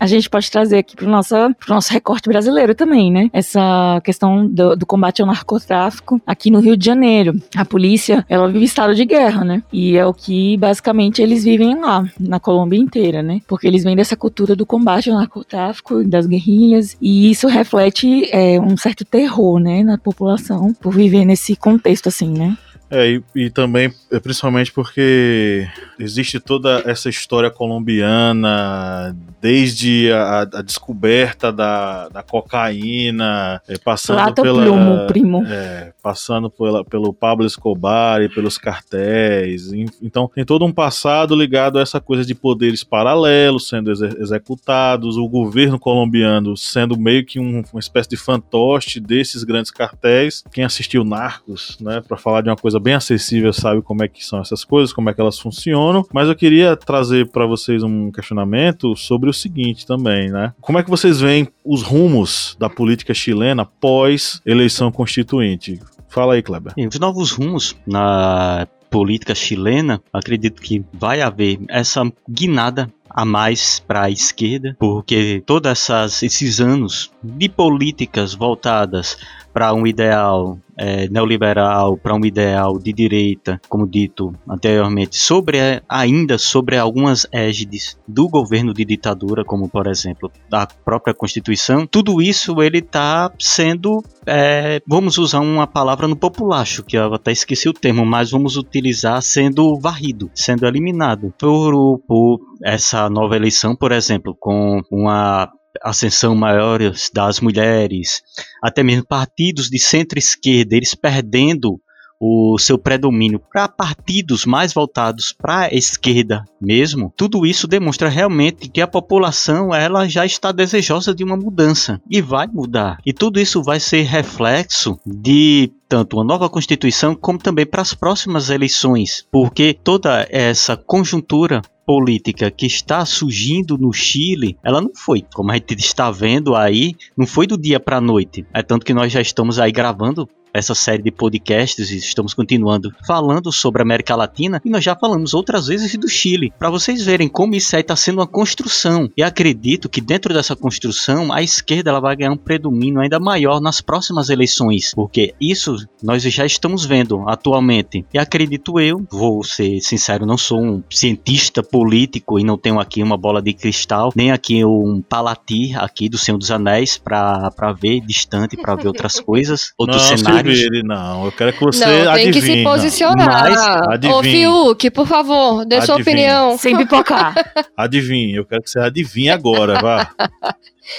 [0.00, 3.28] a gente pode trazer aqui para o nosso, recorte brasileiro também, né?
[3.34, 7.40] Essa questão do, do, combate ao narcotráfico aqui no Rio de Janeiro.
[7.54, 9.62] A polícia, ela vive estado de guerra, né?
[9.70, 13.42] E é o que basicamente eles vivem lá, na Colômbia inteira, né?
[13.46, 18.58] Porque eles vêm dessa cultura do combate ao narcotráfico, das guerrilhas, e isso reflete é,
[18.58, 22.56] um certo terror, né, na população por viver nesse contexto assim, né?
[22.90, 30.62] É, e, e, também, é, principalmente porque existe toda essa história colombiana, desde a, a
[30.62, 34.62] descoberta da, da cocaína, é, passando Lata pela.
[34.64, 35.44] Plumo, primo.
[35.46, 39.72] É, passando pela, pelo Pablo Escobar e pelos cartéis.
[40.02, 45.16] Então, tem todo um passado ligado a essa coisa de poderes paralelos sendo ex executados,
[45.16, 50.42] o governo colombiano sendo meio que um, uma espécie de fantoche desses grandes cartéis.
[50.52, 54.24] Quem assistiu Narcos, né, para falar de uma coisa bem acessível sabe como é que
[54.24, 58.10] são essas coisas, como é que elas funcionam, mas eu queria trazer para vocês um
[58.10, 60.52] questionamento sobre o seguinte também, né?
[60.60, 65.80] Como é que vocês veem os rumos da política chilena pós eleição constituinte?
[66.08, 66.72] Fala aí, Kleber.
[66.76, 74.04] Os novos rumos na política chilena, acredito que vai haver essa guinada a mais para
[74.04, 75.88] a esquerda, porque todos
[76.22, 79.16] esses anos de políticas voltadas
[79.52, 86.38] para um ideal é, neoliberal, para um ideal de direita, como dito anteriormente, sobre ainda
[86.38, 92.62] sobre algumas égides do governo de ditadura, como por exemplo a própria Constituição, tudo isso
[92.62, 97.74] ele está sendo, é, vamos usar uma palavra no populacho, que eu até esqueci o
[97.74, 104.34] termo, mas vamos utilizar sendo varrido, sendo eliminado por, por essa nova eleição, por exemplo,
[104.38, 105.50] com uma
[105.82, 106.80] ascensão maior
[107.12, 108.22] das mulheres,
[108.62, 111.80] até mesmo partidos de centro-esquerda, eles perdendo
[112.20, 118.68] o seu predomínio para partidos mais voltados para a esquerda mesmo, tudo isso demonstra realmente
[118.68, 122.98] que a população ela já está desejosa de uma mudança e vai mudar.
[123.06, 127.94] E tudo isso vai ser reflexo de tanto uma nova constituição como também para as
[127.94, 135.24] próximas eleições, porque toda essa conjuntura política que está surgindo no Chile, ela não foi,
[135.34, 138.46] como a gente está vendo aí, não foi do dia para a noite.
[138.54, 142.92] É tanto que nós já estamos aí gravando essa série de podcasts e estamos continuando
[143.06, 147.04] falando sobre a América Latina e nós já falamos outras vezes do Chile, para vocês
[147.04, 149.10] verem como isso aí está sendo uma construção.
[149.16, 153.60] E acredito que dentro dessa construção a esquerda ela vai ganhar um predomínio ainda maior
[153.60, 158.04] nas próximas eleições, porque isso nós já estamos vendo atualmente.
[158.12, 163.02] E acredito eu, vou ser sincero, não sou um cientista político e não tenho aqui
[163.02, 168.00] uma bola de cristal, nem aqui um palati aqui do Senhor dos Anéis para ver
[168.00, 171.24] distante, para ver outras coisas, outros cenários ele, não.
[171.24, 172.32] Eu quero que você não, tem adivinhe.
[172.32, 173.50] que se posicionar.
[173.86, 176.56] Mas, Ô, Fiuk, por favor, dê sua opinião.
[176.58, 177.34] Sem pipocar.
[177.76, 180.10] Adivinhe, eu quero que você adivinhe agora, vá.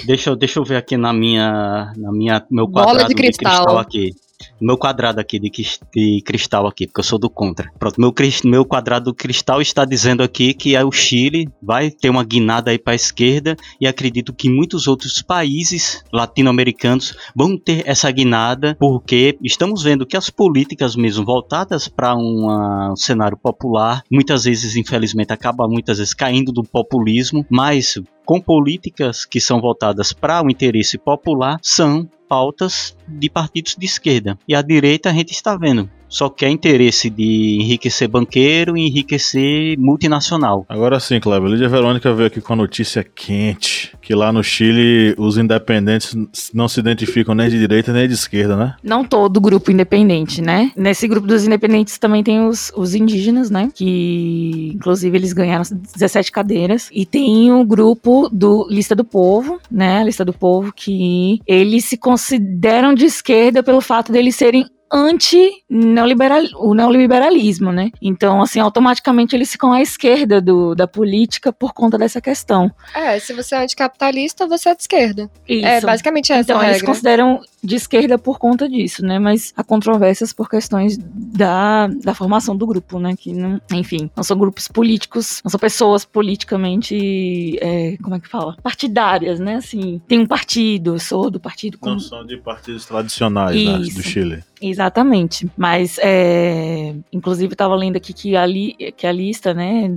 [0.06, 3.52] Deixa eu, deixa eu ver aqui na minha, na minha meu quadrado Bola de cristal.
[3.52, 4.12] de cristal aqui
[4.60, 5.52] meu quadrado aqui de,
[5.94, 7.72] de, cristal aqui, porque eu sou do contra.
[7.80, 8.14] Pronto, meu,
[8.46, 12.78] meu quadrado cristal está dizendo aqui que é o Chile vai ter uma guinada aí
[12.78, 19.38] para a esquerda e acredito que muitos outros países latino-americanos vão ter essa guinada porque
[19.44, 25.68] estamos vendo que as políticas mesmo voltadas para um cenário popular muitas vezes infelizmente acaba
[25.68, 31.60] muitas vezes caindo do populismo, mas com políticas que são voltadas para o interesse popular
[31.62, 34.38] são pautas de partidos de esquerda.
[34.48, 39.80] E a direita a gente está vendo só quer interesse de enriquecer banqueiro e enriquecer
[39.80, 40.66] multinacional.
[40.68, 45.16] Agora sim, Cleber, Lídia Verônica veio aqui com a notícia quente, que lá no Chile
[45.18, 46.14] os independentes
[46.54, 48.76] não se identificam nem de direita nem de esquerda, né?
[48.84, 50.72] Não todo grupo independente, né?
[50.76, 53.70] Nesse grupo dos independentes também tem os, os indígenas, né?
[53.74, 56.90] Que inclusive eles ganharam 17 cadeiras.
[56.92, 60.00] E tem o grupo do Lista do Povo, né?
[60.00, 66.44] A Lista do Povo, que eles se consideram de esquerda pelo fato deles serem anti-neoliberal,
[66.56, 67.92] o neoliberalismo, né?
[68.02, 72.72] Então, assim, automaticamente eles ficam à esquerda do, da política por conta dessa questão.
[72.94, 75.30] É, se você é anticapitalista, você é de esquerda.
[75.48, 75.66] Isso.
[75.66, 79.20] É basicamente essa Então, eles consideram de esquerda por conta disso, né?
[79.20, 83.16] Mas há controvérsias por questões da, da formação do grupo, né?
[83.16, 88.28] Que, não, enfim, não são grupos políticos, não são pessoas politicamente, é, como é que
[88.28, 88.58] fala?
[88.64, 89.56] Partidárias, né?
[89.56, 91.78] Assim, tem um partido, sou do partido...
[91.84, 94.44] Não são de partidos tradicionais, né, do Chile.
[94.62, 95.50] Exatamente.
[95.58, 99.90] Mas, é, inclusive, estava lendo aqui que a, li, que a lista, né,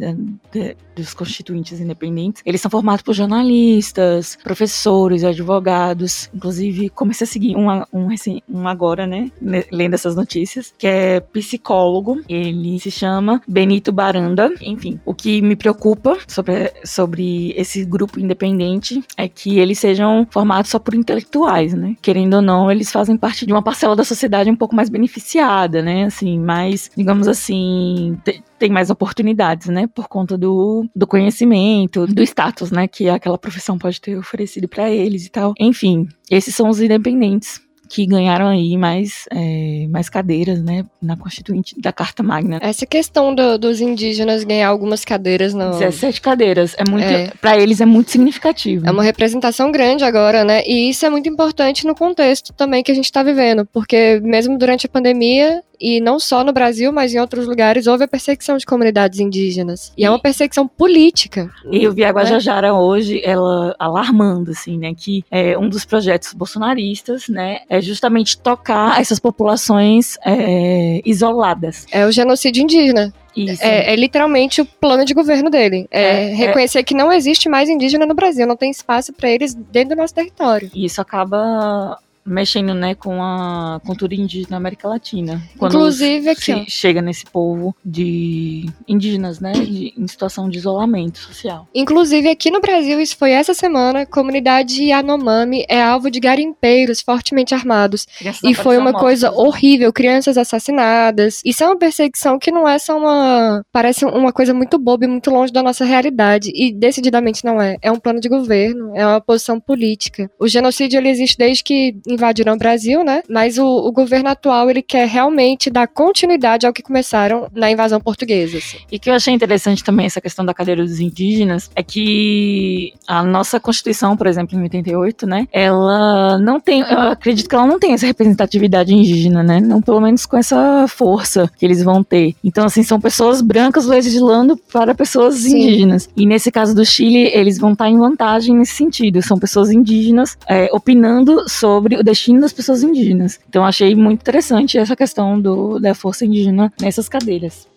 [0.51, 6.31] de, dos constituintes independentes, eles são formados por jornalistas, professores, advogados.
[6.35, 8.09] Inclusive, comecei a seguir um, um,
[8.49, 9.31] um agora, né,
[9.71, 12.21] lendo essas notícias, que é psicólogo.
[12.29, 14.53] Ele se chama Benito Baranda.
[14.61, 20.71] Enfim, o que me preocupa sobre, sobre esse grupo independente é que eles sejam formados
[20.71, 21.97] só por intelectuais, né?
[22.01, 25.83] Querendo ou não, eles fazem parte de uma parcela da sociedade um pouco mais beneficiada,
[25.83, 26.05] né?
[26.05, 28.19] Assim, mais, digamos assim,
[28.65, 29.87] tem mais oportunidades, né?
[29.87, 32.89] Por conta do, do conhecimento, do status, né?
[32.89, 35.53] Que aquela profissão pode ter oferecido para eles e tal.
[35.61, 41.79] Enfim, esses são os independentes que ganharam aí mais, é, mais cadeiras, né, na Constituinte
[41.79, 42.59] da Carta Magna.
[42.63, 45.71] Essa questão do, dos indígenas ganhar algumas cadeiras no...
[45.71, 47.31] 17 cadeiras, é muito, é.
[47.41, 48.87] para eles é muito significativo.
[48.87, 52.91] É uma representação grande agora, né, e isso é muito importante no contexto também que
[52.91, 57.15] a gente está vivendo, porque mesmo durante a pandemia, e não só no Brasil, mas
[57.15, 59.93] em outros lugares, houve a perseguição de comunidades indígenas.
[59.97, 61.51] E, e é uma perseguição política.
[61.71, 62.73] E eu vi a Guajajara né?
[62.73, 69.01] hoje, ela alarmando, assim, né, que é, um dos projetos bolsonaristas, né, é justamente tocar
[69.01, 71.87] essas populações é, isoladas.
[71.91, 73.13] É o genocídio indígena.
[73.61, 75.89] É, é, literalmente o plano de governo dele.
[75.91, 76.35] É, é, é.
[76.35, 80.01] reconhecer que não existe mais indígena no Brasil, não tem espaço para eles dentro do
[80.01, 80.71] nosso território.
[80.73, 85.43] E isso acaba mexendo, né, com a cultura indígena na América Latina.
[85.59, 91.69] Quando Inclusive aqui, chega nesse povo de indígenas, né, de, em situação de isolamento social.
[91.75, 97.55] Inclusive aqui no Brasil, isso foi essa semana, comunidade Yanomami é alvo de garimpeiros fortemente
[97.55, 98.07] armados.
[98.43, 99.47] e foi uma coisa mortas.
[99.47, 101.41] horrível, crianças assassinadas.
[101.45, 105.09] Isso é uma perseguição que não é só uma, parece uma coisa muito boba e
[105.09, 107.77] muito longe da nossa realidade e decididamente não é.
[107.83, 110.31] É um plano de governo, é uma posição política.
[110.39, 113.23] O genocídio ele existe desde que invadiram o Brasil, né?
[113.29, 118.01] Mas o, o governo atual ele quer realmente dar continuidade ao que começaram na invasão
[118.01, 118.59] portuguesa.
[118.59, 118.79] Assim.
[118.91, 123.23] E que eu achei interessante também essa questão da cadeira dos indígenas é que a
[123.23, 125.49] nossa Constituição, por exemplo, em 88, né?
[125.53, 129.61] Ela não tem, eu acredito que ela não tem essa representatividade indígena, né?
[129.61, 132.35] Não pelo menos com essa força que eles vão ter.
[132.43, 135.57] Então, assim, são pessoas brancas legislando para pessoas Sim.
[135.57, 136.09] indígenas.
[136.17, 139.23] E nesse caso do Chile, eles vão estar em vantagem nesse sentido.
[139.23, 143.41] São pessoas indígenas é, opinando sobre o destino das pessoas indígenas.
[143.49, 147.69] Então, achei muito interessante essa questão do, da força indígena nessas cadeiras.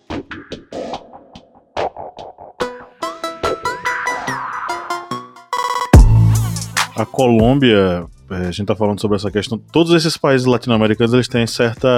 [6.96, 9.58] A Colômbia a gente está falando sobre essa questão.
[9.72, 11.88] Todos esses países latino-americanos eles têm certa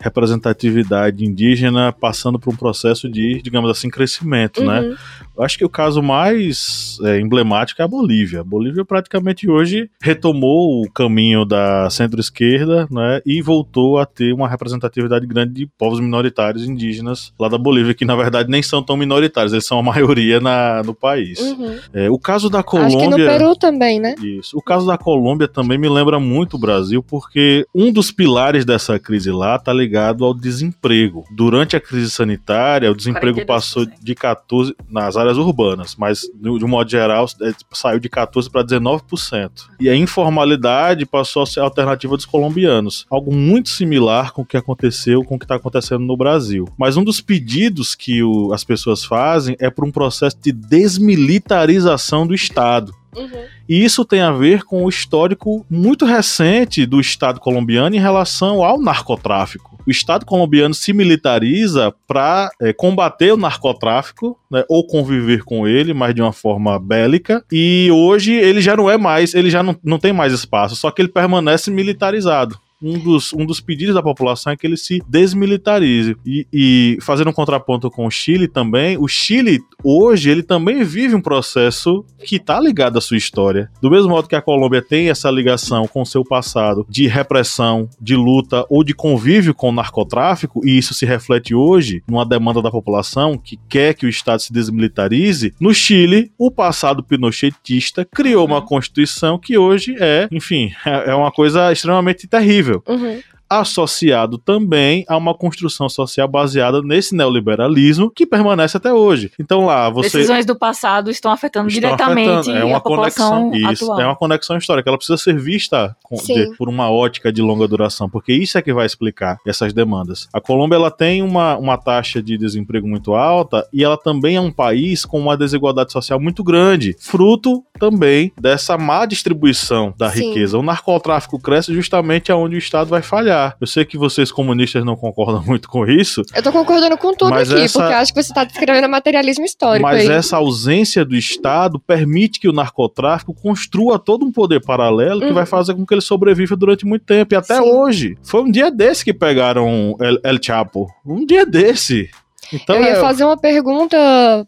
[0.00, 4.80] representatividade indígena passando por um processo de, digamos assim, crescimento, né?
[4.80, 4.90] uhum.
[4.90, 4.96] né?
[5.36, 8.40] Eu acho que o caso mais é, emblemático é a Bolívia.
[8.40, 13.20] A Bolívia praticamente hoje retomou o caminho da centro-esquerda, né?
[13.24, 18.04] E voltou a ter uma representatividade grande de povos minoritários indígenas lá da Bolívia, que
[18.04, 21.38] na verdade nem são tão minoritários, eles são a maioria na, no país.
[21.38, 21.78] Uhum.
[21.92, 22.96] É, o caso da Colômbia.
[22.96, 24.16] Acho que no Peru também, né?
[24.20, 24.58] Isso.
[24.58, 28.96] O caso da Colômbia também me lembra muito o Brasil, porque um dos pilares dessa
[28.96, 31.24] crise lá está ligado ao desemprego.
[31.32, 36.68] Durante a crise sanitária, o desemprego passou de 14 nas áreas urbanas, mas de um
[36.68, 39.50] modo geral é, saiu de 14 para 19%.
[39.80, 44.46] E a informalidade passou a ser a alternativa dos colombianos, algo muito similar com o
[44.46, 46.68] que aconteceu com o que está acontecendo no Brasil.
[46.78, 52.24] Mas um dos pedidos que o, as pessoas fazem é por um processo de desmilitarização
[52.28, 52.94] do Estado.
[53.18, 53.44] Uhum.
[53.68, 58.64] E isso tem a ver com o histórico muito recente do Estado colombiano em relação
[58.64, 59.78] ao narcotráfico.
[59.86, 65.94] O Estado colombiano se militariza para é, combater o narcotráfico, né, ou conviver com ele,
[65.94, 67.42] mas de uma forma bélica.
[67.50, 70.90] E hoje ele já não é mais, ele já não, não tem mais espaço, só
[70.90, 75.02] que ele permanece militarizado um dos, um dos pedidos da população é que ele se
[75.08, 76.16] desmilitarize.
[76.24, 81.14] E, e fazendo um contraponto com o Chile também, o Chile hoje ele também vive
[81.14, 83.70] um processo que está ligado à sua história.
[83.80, 88.16] Do mesmo modo que a Colômbia tem essa ligação com seu passado de repressão, de
[88.16, 92.70] luta ou de convívio com o narcotráfico, e isso se reflete hoje numa demanda da
[92.70, 98.62] população que quer que o Estado se desmilitarize, no Chile, o passado pinochetista criou uma
[98.62, 102.82] constituição que hoje é, enfim, é, é uma coisa extremamente terrível possível.
[102.88, 109.30] Uhum associado também a uma construção social baseada nesse neoliberalismo que permanece até hoje.
[109.38, 112.58] Então lá você decisões do passado estão afetando estão diretamente afetando.
[112.58, 114.00] É uma conexão isso atual.
[114.00, 114.90] é uma conexão histórica.
[114.90, 115.96] Ela precisa ser vista
[116.26, 120.28] de, por uma ótica de longa duração, porque isso é que vai explicar essas demandas.
[120.32, 124.40] A Colômbia ela tem uma, uma taxa de desemprego muito alta e ela também é
[124.40, 130.28] um país com uma desigualdade social muito grande, fruto também dessa má distribuição da Sim.
[130.28, 130.58] riqueza.
[130.58, 133.37] O narcotráfico cresce justamente aonde o Estado vai falhar.
[133.60, 136.22] Eu sei que vocês comunistas não concordam muito com isso.
[136.34, 137.78] Eu tô concordando com tudo aqui, essa...
[137.78, 139.82] porque acho que você tá descrevendo materialismo histórico.
[139.82, 140.14] Mas aí.
[140.14, 145.44] essa ausência do Estado permite que o narcotráfico construa todo um poder paralelo que vai
[145.44, 145.46] uhum.
[145.46, 147.34] fazer com que ele sobreviva durante muito tempo.
[147.34, 147.62] E até Sim.
[147.62, 148.18] hoje.
[148.22, 150.86] Foi um dia desse que pegaram El, El Chapo.
[151.06, 152.10] Um dia desse.
[152.52, 153.00] Então, eu ia é...
[153.00, 153.96] fazer uma pergunta,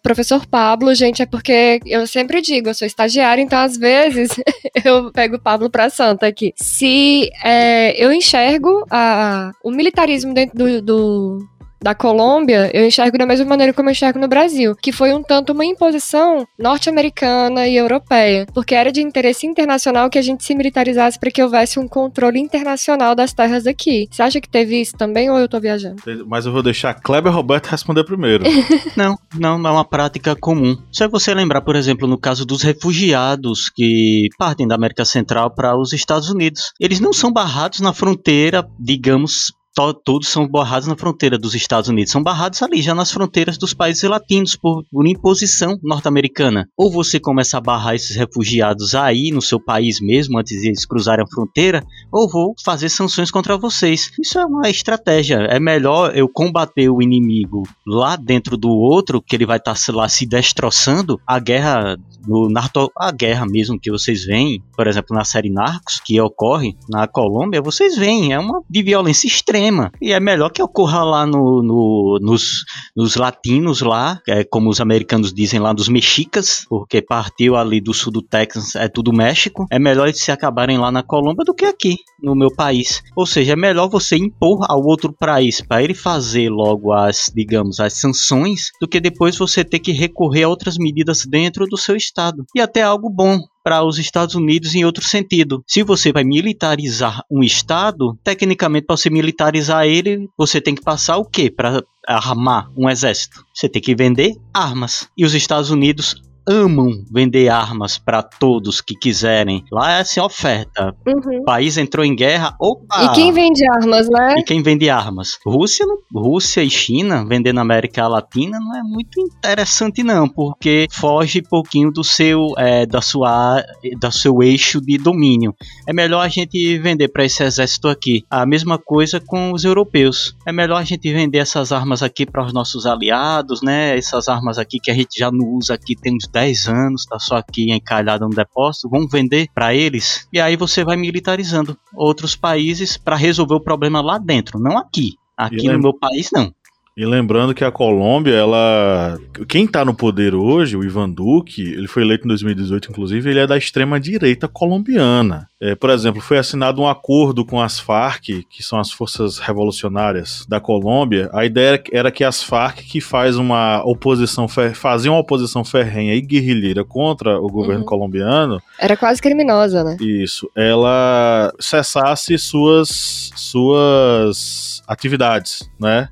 [0.03, 4.31] professor Pablo, gente, é porque eu sempre digo, eu sou estagiária, então às vezes
[4.85, 6.53] eu pego o Pablo pra santa aqui.
[6.57, 11.49] Se é, eu enxergo a, o militarismo dentro do, do
[11.83, 15.23] da Colômbia, eu enxergo da mesma maneira como eu enxergo no Brasil, que foi um
[15.23, 20.55] tanto uma imposição norte-americana e europeia, porque era de interesse internacional que a gente se
[20.55, 24.09] militarizasse para que houvesse um controle internacional das terras aqui.
[24.11, 26.03] Você acha que teve isso também ou eu tô viajando?
[26.27, 28.45] Mas eu vou deixar Kleber Roberto responder primeiro.
[28.97, 30.77] não, não, não é uma prática comum.
[30.93, 35.77] Se você lembrar, por exemplo, no caso dos refugiados que partem da América Central para
[35.77, 40.97] os Estados Unidos, eles não são barrados na fronteira, digamos, to, todos são barrados na
[40.97, 45.07] fronteira dos Estados Unidos, são barrados ali já nas fronteiras dos países latinos por, por
[45.07, 46.69] imposição norte-americana.
[46.77, 50.85] Ou você começa a barrar esses refugiados aí no seu país mesmo antes de eles
[50.85, 54.11] cruzarem a fronteira, ou vou fazer sanções contra vocês.
[54.21, 55.37] Isso é uma estratégia.
[55.37, 59.93] É melhor eu combater o inimigo lá dentro do outro, que ele vai estar tá,
[59.93, 61.21] lá se destroçando.
[61.27, 61.97] A guerra
[62.27, 66.77] no Narto, a guerra mesmo que vocês veem, por exemplo, na série Narcos, que ocorre
[66.89, 69.60] na Colômbia, vocês veem, é uma de violência extrema.
[70.01, 72.65] E é melhor que ocorra lá no, no nos,
[72.97, 77.93] nos latinos lá, é, como os americanos dizem lá, dos mexicas, porque partiu ali do
[77.93, 79.67] sul do Texas, é tudo México.
[79.71, 83.03] É melhor eles se acabarem lá na Colômbia do que aqui, no meu país.
[83.17, 87.81] Ou seja, é melhor você impor ao outro país para ele fazer logo as, digamos,
[87.81, 91.97] as sanções, do que depois você ter que recorrer a outras medidas dentro do seu
[91.97, 92.45] estado.
[92.55, 95.63] E até algo bom, para os Estados Unidos em outro sentido.
[95.67, 101.17] Se você vai militarizar um estado, tecnicamente para você militarizar ele, você tem que passar
[101.19, 101.51] o quê?
[101.51, 103.45] Para armar um exército.
[103.55, 105.09] Você tem que vender armas.
[105.17, 109.65] E os Estados Unidos amam vender armas para todos que quiserem.
[109.71, 110.95] Lá é assim, oferta.
[111.07, 111.41] Uhum.
[111.41, 113.05] O país entrou em guerra, opa!
[113.05, 114.37] E quem vende armas, né?
[114.39, 115.39] E quem vende armas?
[115.45, 121.43] Rússia, Rússia e China vendendo na América Latina não é muito interessante não, porque foge
[121.43, 123.63] pouquinho do seu é, da sua
[123.99, 125.55] da seu eixo de domínio.
[125.87, 128.25] É melhor a gente vender para esse exército aqui.
[128.31, 130.37] A mesma coisa com os europeus.
[130.47, 133.97] É melhor a gente vender essas armas aqui para os nossos aliados, né?
[133.97, 137.19] Essas armas aqui que a gente já não usa aqui tem uns 10 anos, tá
[137.19, 140.27] só aqui encalhada no depósito, vamos vender para eles.
[140.33, 145.15] E aí você vai militarizando outros países para resolver o problema lá dentro, não aqui.
[145.37, 146.53] Aqui no meu país não.
[146.97, 149.19] E lembrando que a Colômbia, ela.
[149.49, 153.39] Quem tá no poder hoje, o Ivan Duque, ele foi eleito em 2018, inclusive, ele
[153.39, 155.49] é da extrema-direita colombiana.
[155.61, 160.45] É, por exemplo, foi assinado um acordo com as Farc, que são as forças revolucionárias
[160.49, 161.31] da Colômbia.
[161.33, 166.21] A ideia era que as Farc, que faz uma oposição, faziam uma oposição ferrenha e
[166.21, 167.87] guerrilheira contra o governo uhum.
[167.87, 168.61] colombiano.
[168.79, 169.97] Era quase criminosa, né?
[170.01, 170.51] Isso.
[170.57, 176.09] Ela cessasse suas, suas atividades, né?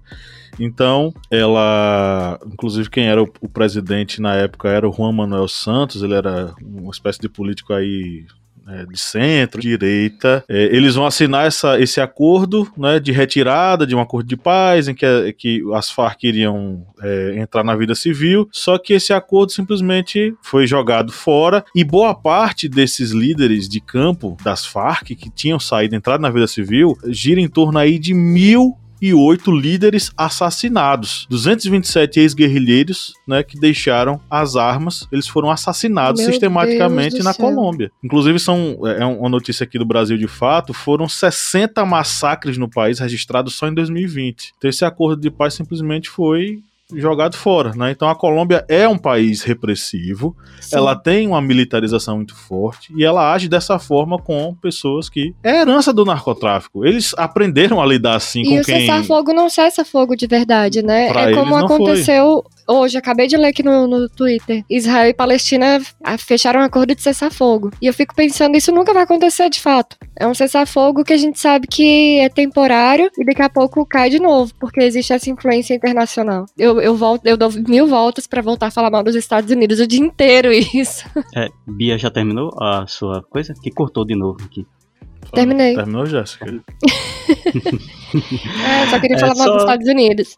[0.59, 2.39] Então, ela.
[2.47, 6.55] Inclusive, quem era o, o, presidente na época era o Juan Manuel Santos, ele era
[6.61, 8.27] uma espécie de político aí.
[8.71, 13.95] É, de centro, direita, é, eles vão assinar essa, esse acordo né, de retirada, de
[13.95, 18.47] um acordo de paz, em que, que as Farc iriam é, entrar na vida civil,
[18.53, 24.37] só que esse acordo simplesmente foi jogado fora e boa parte desses líderes de campo
[24.45, 28.77] das Farc que tinham saído, entrado na vida civil, gira em torno aí de mil
[29.01, 31.27] e oito líderes assassinados.
[31.31, 37.91] 227 ex-guerrilheiros, né, que deixaram as armas, eles foram assassinados Meu sistematicamente na Colômbia.
[38.03, 42.69] Inclusive são é, é uma notícia aqui do Brasil de fato, foram 60 massacres no
[42.69, 44.55] país registrados só em 2020.
[44.57, 46.61] Então esse acordo de paz simplesmente foi
[46.95, 47.91] jogado fora, né?
[47.91, 50.77] Então a Colômbia é um país repressivo, Sim.
[50.77, 55.61] ela tem uma militarização muito forte e ela age dessa forma com pessoas que é
[55.61, 56.87] herança do narcotráfico.
[56.87, 58.75] Eles aprenderam a lidar assim e com quem.
[58.75, 61.09] E o cessar fogo não cessa fogo de verdade, né?
[61.09, 62.58] Pra é como aconteceu foi.
[62.69, 64.65] Hoje, acabei de ler aqui no, no Twitter.
[64.69, 65.81] Israel e Palestina
[66.19, 67.71] fecharam um acordo de cessar fogo.
[67.81, 69.97] E eu fico pensando, isso nunca vai acontecer de fato.
[70.19, 73.87] É um cessar fogo que a gente sabe que é temporário e daqui a pouco
[73.87, 76.47] cai de novo, porque existe essa influência internacional.
[76.57, 79.81] Eu eu, volto, eu dou mil voltas para voltar a falar mal dos Estados Unidos
[79.81, 81.05] o dia inteiro, isso.
[81.35, 83.55] É, Bia já terminou a sua coisa?
[83.55, 84.67] Que cortou de novo aqui.
[85.33, 85.75] Terminei.
[85.75, 86.47] Terminou, Jéssica?
[88.65, 89.45] é, só queria é falar só...
[89.45, 90.37] mal dos Estados Unidos.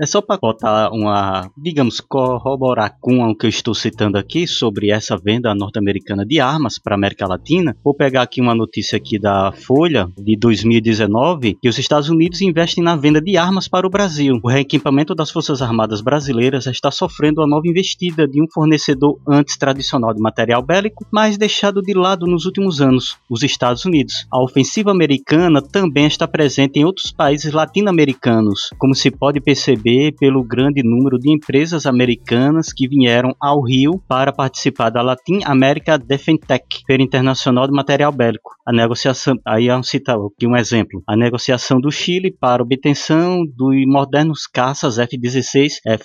[0.00, 4.92] É só para botar uma, digamos, corroborar com o que eu estou citando aqui sobre
[4.92, 7.76] essa venda norte-americana de armas para a América Latina.
[7.82, 12.84] Vou pegar aqui uma notícia aqui da Folha de 2019 que os Estados Unidos investem
[12.84, 14.38] na venda de armas para o Brasil.
[14.40, 19.56] O reequipamento das Forças Armadas brasileiras está sofrendo uma nova investida de um fornecedor antes
[19.56, 24.28] tradicional de material bélico, mas deixado de lado nos últimos anos, os Estados Unidos.
[24.30, 30.12] A ofensiva americana também está presente em outros países latino-americanos, como se pode perceber perceber
[30.18, 35.98] pelo grande número de empresas americanas que vieram ao Rio para participar da Latin America
[35.98, 38.50] Defentech, Feira Internacional de Material Bélico.
[38.66, 43.86] A negociação, aí vamos citar aqui um exemplo, a negociação do Chile para obtenção dos
[43.86, 45.96] modernos caças F-16 é,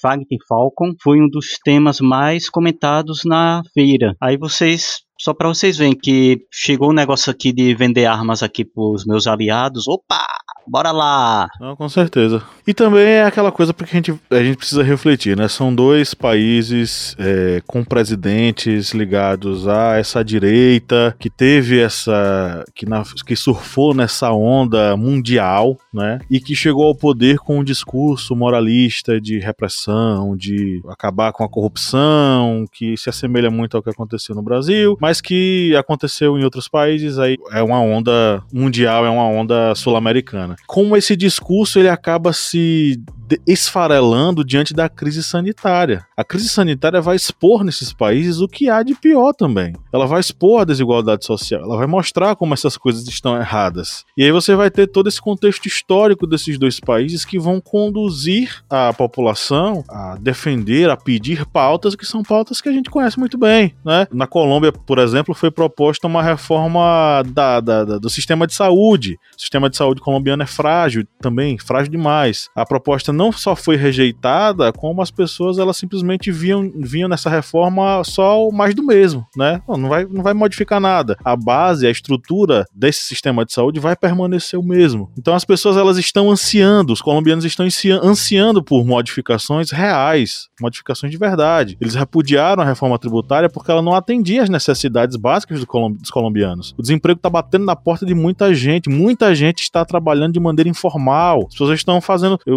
[0.47, 4.15] Falcon foi um dos temas mais comentados na feira.
[4.21, 8.65] Aí vocês só para vocês verem que chegou um negócio aqui de vender armas aqui
[8.65, 9.87] pros meus aliados.
[9.87, 10.27] Opa!
[10.67, 11.49] Bora lá!
[11.59, 12.41] Não, com certeza.
[12.65, 15.47] E também é aquela coisa porque a gente, a gente precisa refletir, né?
[15.47, 22.63] São dois países é, com presidentes ligados a essa direita que teve essa.
[22.73, 26.19] que, na, que surfou nessa onda mundial, né?
[26.29, 31.49] E que chegou ao poder com um discurso moralista de repressão, de acabar com a
[31.49, 36.67] corrupção, que se assemelha muito ao que aconteceu no Brasil, mas que aconteceu em outros
[36.67, 40.55] países, aí é uma onda mundial, é uma onda sul-americana.
[40.67, 43.01] Como esse discurso ele acaba se
[43.47, 46.05] esfarelando diante da crise sanitária.
[46.15, 49.73] A crise sanitária vai expor nesses países o que há de pior também.
[49.91, 54.03] Ela vai expor a desigualdade social, ela vai mostrar como essas coisas estão erradas.
[54.17, 58.63] E aí você vai ter todo esse contexto histórico desses dois países que vão conduzir
[58.69, 63.37] a população a defender, a pedir pautas que são pautas que a gente conhece muito
[63.37, 64.07] bem, né?
[64.11, 69.17] Na Colômbia, por exemplo, foi proposta uma reforma da, da, da, do sistema de saúde.
[69.35, 72.47] O sistema de saúde colombiano é frágil também, frágil demais.
[72.55, 78.03] A proposta não só foi rejeitada, como as pessoas elas simplesmente viam, viam nessa reforma
[78.03, 79.63] só mais do mesmo, né?
[79.67, 81.17] Não vai, não vai modificar nada.
[81.25, 85.11] A base, a estrutura desse sistema de saúde vai permanecer o mesmo.
[85.17, 87.65] Então as pessoas elas estão ansiando, os colombianos estão
[88.03, 91.79] ansiando por modificações reais, modificações de verdade.
[91.81, 94.82] Eles repudiaram a reforma tributária porque ela não atendia às necessidades
[95.15, 96.73] básicas do colom dos colombianos.
[96.77, 100.69] O desemprego está batendo na porta de muita gente, muita gente está trabalhando de maneira
[100.69, 101.45] informal.
[101.47, 102.39] As pessoas estão fazendo.
[102.45, 102.53] Eu,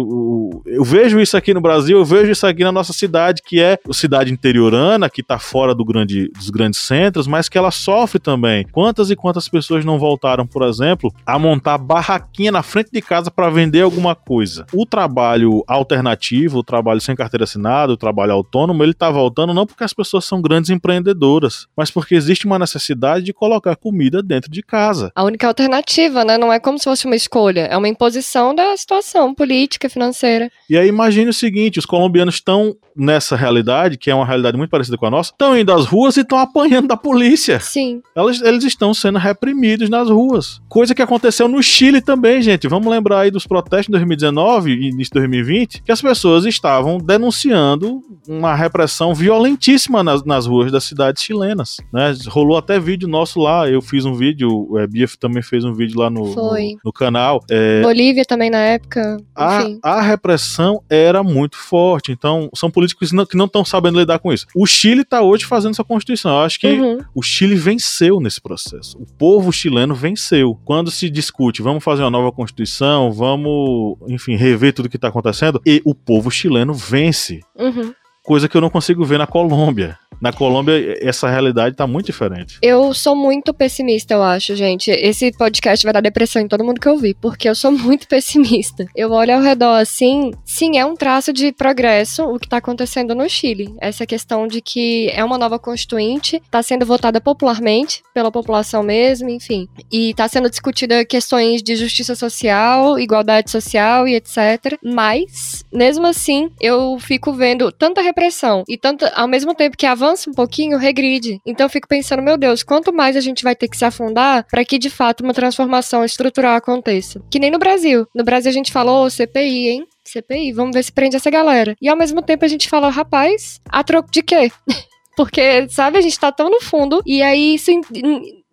[0.65, 3.61] eu, eu vejo isso aqui no Brasil, eu vejo isso aqui na nossa cidade, que
[3.61, 8.19] é cidade interiorana, que está fora do grande, dos grandes centros, mas que ela sofre
[8.19, 8.65] também.
[8.71, 13.31] Quantas e quantas pessoas não voltaram, por exemplo, a montar barraquinha na frente de casa
[13.31, 14.65] para vender alguma coisa?
[14.73, 19.65] O trabalho alternativo, o trabalho sem carteira assinada, o trabalho autônomo, ele está voltando não
[19.65, 24.51] porque as pessoas são grandes empreendedoras, mas porque existe uma necessidade de colocar comida dentro
[24.51, 25.11] de casa.
[25.15, 26.37] A única alternativa, né?
[26.37, 30.51] Não é como se fosse uma escolha, é uma imposição da situação política, financeira.
[30.69, 34.71] E aí imagine o seguinte: os colombianos estão nessa realidade, que é uma realidade muito
[34.71, 37.59] parecida com a nossa, estão indo às ruas e estão apanhando da polícia.
[37.59, 38.01] Sim.
[38.15, 40.59] Elas, eles estão sendo reprimidos nas ruas.
[40.67, 42.67] Coisa que aconteceu no Chile também, gente.
[42.67, 46.97] Vamos lembrar aí dos protestos de 2019 e início de 2020, que as pessoas estavam
[46.97, 51.77] denunciando uma repressão violentíssima nas, nas ruas das cidades chilenas.
[51.93, 52.06] Né?
[52.27, 53.69] Rolou até vídeo nosso lá.
[53.69, 56.93] Eu fiz um vídeo, o é, Biaf também fez um vídeo lá no, no, no,
[56.93, 57.43] canal.
[57.49, 59.17] É, Bolívia também na época.
[59.35, 62.11] A, a, repressão era muito forte.
[62.11, 64.45] Então, são políticos que não estão sabendo lidar com isso.
[64.55, 66.31] O Chile está hoje fazendo essa constituição.
[66.31, 66.99] Eu acho que uhum.
[67.13, 68.97] o Chile venceu nesse processo.
[68.97, 70.57] O povo chileno venceu.
[70.65, 75.61] Quando se discute, vamos fazer uma nova constituição, vamos, enfim, rever tudo que está acontecendo,
[75.65, 77.41] e o povo chileno vence.
[77.57, 77.93] Uhum
[78.27, 79.97] coisa que eu não consigo ver na Colômbia.
[80.19, 82.57] Na Colômbia, essa realidade tá muito diferente.
[82.61, 84.89] Eu sou muito pessimista, eu acho, gente.
[84.89, 88.07] Esse podcast vai dar depressão em todo mundo que eu vi, porque eu sou muito
[88.07, 88.85] pessimista.
[88.95, 93.13] Eu olho ao redor assim, sim, é um traço de progresso o que tá acontecendo
[93.13, 93.73] no Chile.
[93.79, 99.29] Essa questão de que é uma nova constituinte, tá sendo votada popularmente, pela população mesmo,
[99.29, 99.67] enfim.
[99.91, 104.79] E tá sendo discutida questões de justiça social, igualdade social e etc.
[104.83, 110.07] Mas, mesmo assim, eu fico vendo tanta repressão e tanto, ao mesmo tempo que avança
[110.07, 111.39] avança um pouquinho, regride.
[111.45, 114.45] Então eu fico pensando, meu Deus, quanto mais a gente vai ter que se afundar
[114.49, 117.21] para que de fato uma transformação estrutural aconteça.
[117.29, 118.07] Que nem no Brasil.
[118.15, 119.87] No Brasil a gente falou oh, CPI, hein?
[120.05, 121.75] CPI, vamos ver se prende essa galera.
[121.81, 124.49] E ao mesmo tempo a gente fala, rapaz, a troco de quê?
[125.17, 127.71] Porque, sabe, a gente tá tão no fundo, e aí isso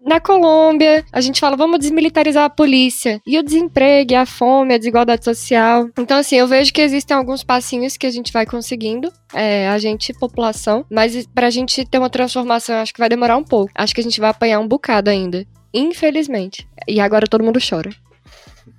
[0.05, 3.20] na Colômbia, a gente fala, vamos desmilitarizar a polícia.
[3.26, 5.88] E o desemprego, a fome, a desigualdade social.
[5.98, 9.78] Então, assim, eu vejo que existem alguns passinhos que a gente vai conseguindo, é, a
[9.78, 13.72] gente, população, mas pra gente ter uma transformação, acho que vai demorar um pouco.
[13.74, 15.46] Acho que a gente vai apanhar um bocado ainda.
[15.72, 16.68] Infelizmente.
[16.86, 17.90] E agora todo mundo chora.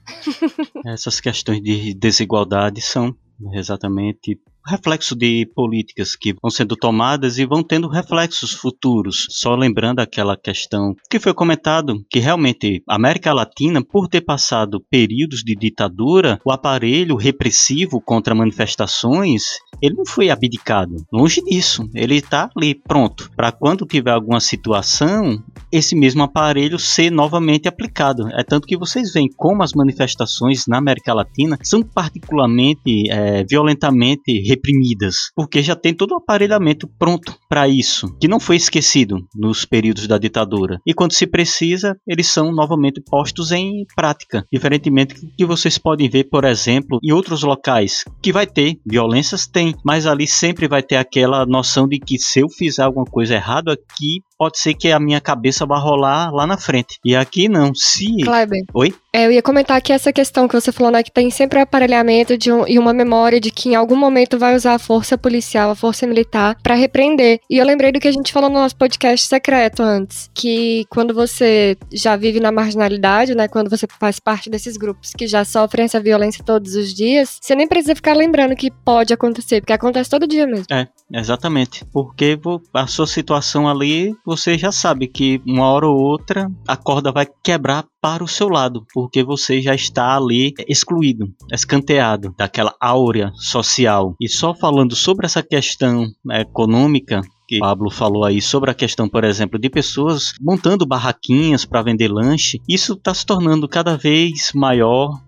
[0.86, 3.16] Essas questões de desigualdade são
[3.54, 9.28] exatamente reflexo de políticas que vão sendo tomadas e vão tendo reflexos futuros.
[9.30, 14.84] Só lembrando aquela questão que foi comentado, que realmente a América Latina, por ter passado
[14.90, 19.44] períodos de ditadura, o aparelho repressivo contra manifestações,
[19.82, 20.96] ele não foi abdicado.
[21.12, 25.42] Longe disso, ele está ali pronto para quando tiver alguma situação,
[25.72, 28.28] esse mesmo aparelho ser novamente aplicado.
[28.34, 34.32] É tanto que vocês veem como as manifestações na América Latina são particularmente é, violentamente
[34.56, 39.66] reprimidas, porque já tem todo o aparelhamento pronto para isso, que não foi esquecido nos
[39.66, 40.80] períodos da ditadura.
[40.86, 46.26] E quando se precisa, eles são novamente postos em prática, diferentemente que vocês podem ver,
[46.26, 50.96] por exemplo, em outros locais, que vai ter violências, tem, mas ali sempre vai ter
[50.96, 55.00] aquela noção de que se eu fizer alguma coisa errada aqui, pode ser que a
[55.00, 57.00] minha cabeça vá rolar lá na frente.
[57.04, 57.74] E aqui não.
[57.74, 58.24] Se.
[58.24, 58.64] Kleber.
[58.74, 58.94] Oi?
[59.14, 62.38] É, eu ia comentar que essa questão que você falou, né, que tem sempre aparelhamento
[62.38, 65.72] de um, e uma memória de que em algum momento vai usar a força policial,
[65.72, 67.40] a força militar, para repreender.
[67.50, 71.14] E eu lembrei do que a gente falou no nosso podcast secreto antes, que quando
[71.14, 75.86] você já vive na marginalidade, né, quando você faz parte desses grupos que já sofrem
[75.86, 80.10] essa violência todos os dias, você nem precisa ficar lembrando que pode acontecer, porque acontece
[80.10, 80.66] todo dia mesmo.
[80.70, 81.86] É, exatamente.
[81.86, 82.38] Porque
[82.74, 87.28] a sua situação ali você já sabe que uma hora ou outra a corda vai
[87.44, 94.16] quebrar para o seu lado, porque você já está ali excluído, escanteado daquela áurea social.
[94.20, 99.24] E só falando sobre essa questão econômica, que Pablo falou aí sobre a questão, por
[99.24, 105.20] exemplo, de pessoas montando barraquinhas para vender lanche, isso está se tornando cada vez maior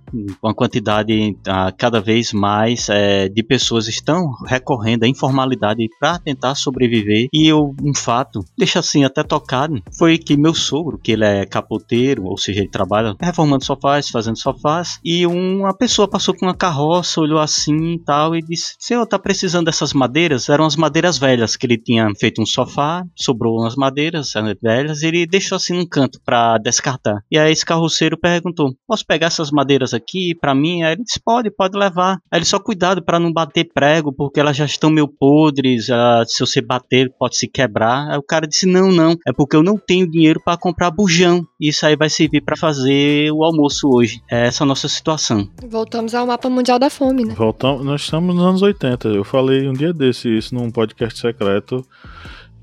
[0.42, 6.56] uma quantidade uh, cada vez mais é, de pessoas estão recorrendo à informalidade para tentar
[6.56, 7.28] sobreviver.
[7.34, 11.46] E eu, um fato, deixa assim até tocado, foi que meu sogro, que ele é
[11.46, 16.56] capoteiro, ou seja, ele trabalha reformando sofás, fazendo sofás, e uma pessoa passou com uma
[16.56, 20.50] carroça, olhou assim e tal, e disse: Senhor, tá precisando dessas madeiras?
[20.50, 25.08] Eram as madeiras velhas que ele tinha feito um sofá, sobrou umas madeiras velhas, e
[25.08, 27.24] ele deixou assim num canto para descartar.
[27.32, 30.84] E aí esse carroceiro perguntou: Posso pegar essas madeiras aqui para mim?
[30.84, 32.20] Aí ele disse: Pode, pode levar.
[32.32, 35.90] Aí ele só cuidado para não bater prego, porque elas já estão meio podres.
[35.90, 38.10] Uh, se você bater, pode se quebrar.
[38.10, 41.46] Aí o cara disse: Não, não, é porque eu não tenho dinheiro para comprar bujão.
[41.60, 44.22] Isso aí vai servir para fazer o almoço hoje.
[44.30, 45.50] É essa a nossa situação.
[45.68, 47.34] Voltamos ao mapa mundial da fome, né?
[47.36, 49.10] Voltamos, nós estamos nos anos 80.
[49.10, 51.86] Eu falei um dia desse isso num podcast secreto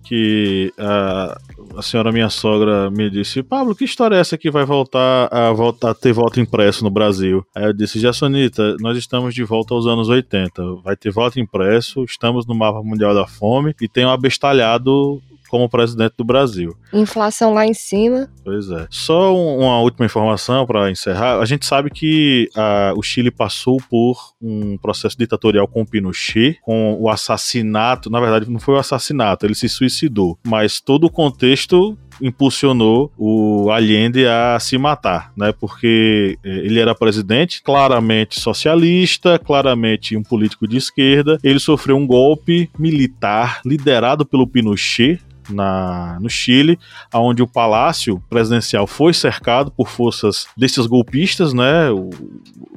[0.04, 1.38] que a,
[1.76, 5.50] a senhora minha sogra me disse, Pablo, que história é essa que vai voltar a
[5.52, 7.44] voltar a ter voto impresso no Brasil?
[7.54, 12.04] Aí eu disse, Jassonita, nós estamos de volta aos anos 80, vai ter voto impresso,
[12.04, 15.22] estamos no mapa mundial da fome e tem um abestalhado
[15.54, 16.76] como presidente do Brasil.
[16.92, 18.28] Inflação lá em cima.
[18.42, 18.88] Pois é.
[18.90, 21.38] Só uma última informação para encerrar.
[21.38, 26.58] A gente sabe que a, o Chile passou por um processo ditatorial com o Pinochet,
[26.60, 28.10] com o assassinato.
[28.10, 30.36] Na verdade, não foi o assassinato, ele se suicidou.
[30.44, 35.52] Mas todo o contexto impulsionou o Allende a se matar, né?
[35.52, 41.38] Porque é, ele era presidente, claramente socialista, claramente um político de esquerda.
[41.42, 46.78] Ele sofreu um golpe militar liderado pelo Pinochet, na, no Chile,
[47.12, 51.90] onde o palácio presidencial foi cercado por forças desses golpistas, né?
[51.90, 52.10] O,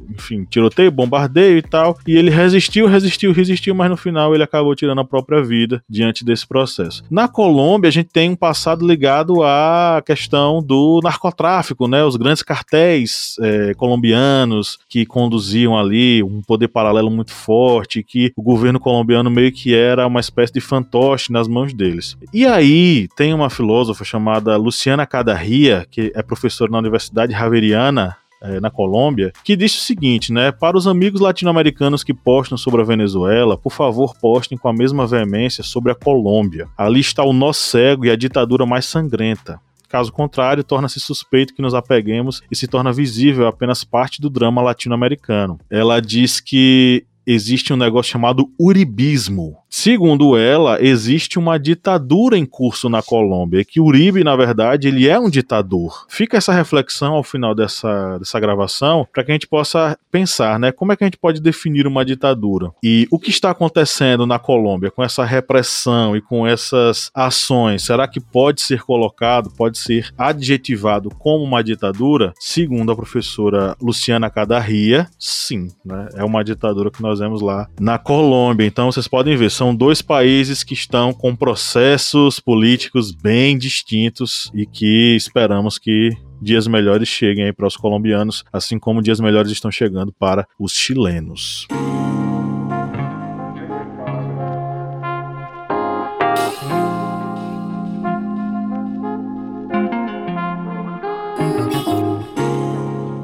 [0.09, 1.97] enfim, tiroteio, bombardeio e tal.
[2.07, 6.25] E ele resistiu, resistiu, resistiu, mas no final ele acabou tirando a própria vida diante
[6.25, 7.03] desse processo.
[7.09, 12.03] Na Colômbia, a gente tem um passado ligado à questão do narcotráfico, né?
[12.03, 18.41] Os grandes cartéis é, colombianos que conduziam ali um poder paralelo muito forte, que o
[18.41, 22.17] governo colombiano meio que era uma espécie de fantoche nas mãos deles.
[22.33, 28.59] E aí tem uma filósofa chamada Luciana Cadarria, que é professora na Universidade Javeriana é,
[28.59, 30.51] na Colômbia, que disse o seguinte, né?
[30.51, 35.07] Para os amigos latino-americanos que postam sobre a Venezuela, por favor, postem com a mesma
[35.07, 36.67] veemência sobre a Colômbia.
[36.77, 39.59] Ali está o nó cego e a ditadura mais sangrenta.
[39.87, 44.61] Caso contrário, torna-se suspeito que nos apeguemos e se torna visível apenas parte do drama
[44.61, 45.59] latino-americano.
[45.69, 52.89] Ela diz que existe um negócio chamado uribismo, Segundo ela, existe uma ditadura em curso
[52.89, 56.05] na Colômbia, que Uribe, na verdade, ele é um ditador.
[56.09, 60.71] Fica essa reflexão ao final dessa, dessa gravação para que a gente possa pensar, né,
[60.71, 62.71] como é que a gente pode definir uma ditadura?
[62.83, 68.07] E o que está acontecendo na Colômbia com essa repressão e com essas ações, será
[68.07, 72.33] que pode ser colocado, pode ser adjetivado como uma ditadura?
[72.39, 77.97] Segundo a professora Luciana Cadarria, sim, né, é uma ditadura que nós vemos lá na
[77.97, 78.65] Colômbia.
[78.65, 84.67] Então vocês podem ver, são dois países que estão com processos políticos bem distintos e
[84.67, 89.71] que esperamos que dias melhores cheguem aí para os colombianos, assim como dias melhores estão
[89.71, 91.65] chegando para os chilenos.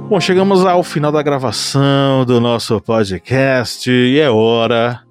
[0.10, 5.04] Bom, chegamos ao final da gravação do nosso podcast e é hora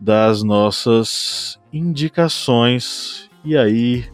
[0.00, 3.28] das nossas indicações.
[3.44, 4.04] E aí,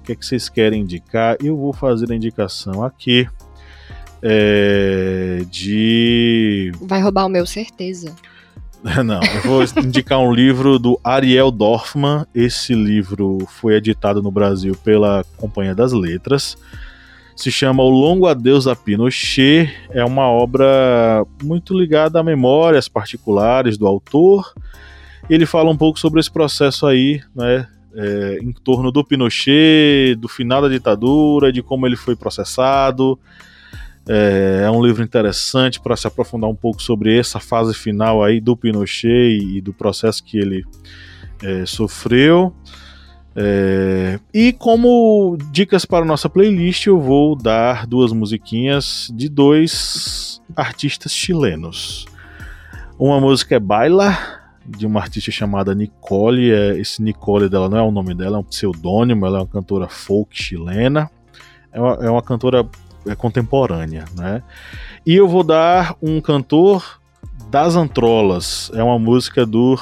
[0.00, 1.36] o que, é que vocês querem indicar?
[1.42, 3.26] Eu vou fazer a indicação aqui
[4.22, 6.72] é, de.
[6.80, 8.14] Vai roubar o meu, certeza.
[9.04, 12.26] Não, eu vou indicar um livro do Ariel Dorfman.
[12.34, 16.56] Esse livro foi editado no Brasil pela Companhia das Letras.
[17.34, 19.74] Se chama O Longo Adeus a Pinochet.
[19.90, 24.52] É uma obra muito ligada a memórias particulares do autor
[25.28, 27.66] ele fala um pouco sobre esse processo aí, né?
[27.96, 33.18] É, em torno do Pinochet, do final da ditadura, de como ele foi processado.
[34.06, 38.40] É, é um livro interessante para se aprofundar um pouco sobre essa fase final aí
[38.40, 40.64] do Pinochet e, e do processo que ele
[41.42, 42.52] é, sofreu.
[43.36, 51.12] É, e como dicas para nossa playlist, eu vou dar duas musiquinhas de dois artistas
[51.12, 52.06] chilenos.
[52.98, 56.52] Uma música é Baila, de uma artista chamada Nicole.
[56.52, 59.26] É, esse Nicole dela não é o nome dela, é um pseudônimo.
[59.26, 61.10] Ela é uma cantora folk chilena.
[61.72, 62.66] É uma, é uma cantora
[63.06, 64.42] é, contemporânea, né?
[65.06, 67.00] E eu vou dar um cantor
[67.50, 68.70] das Antrolas.
[68.74, 69.78] É uma música do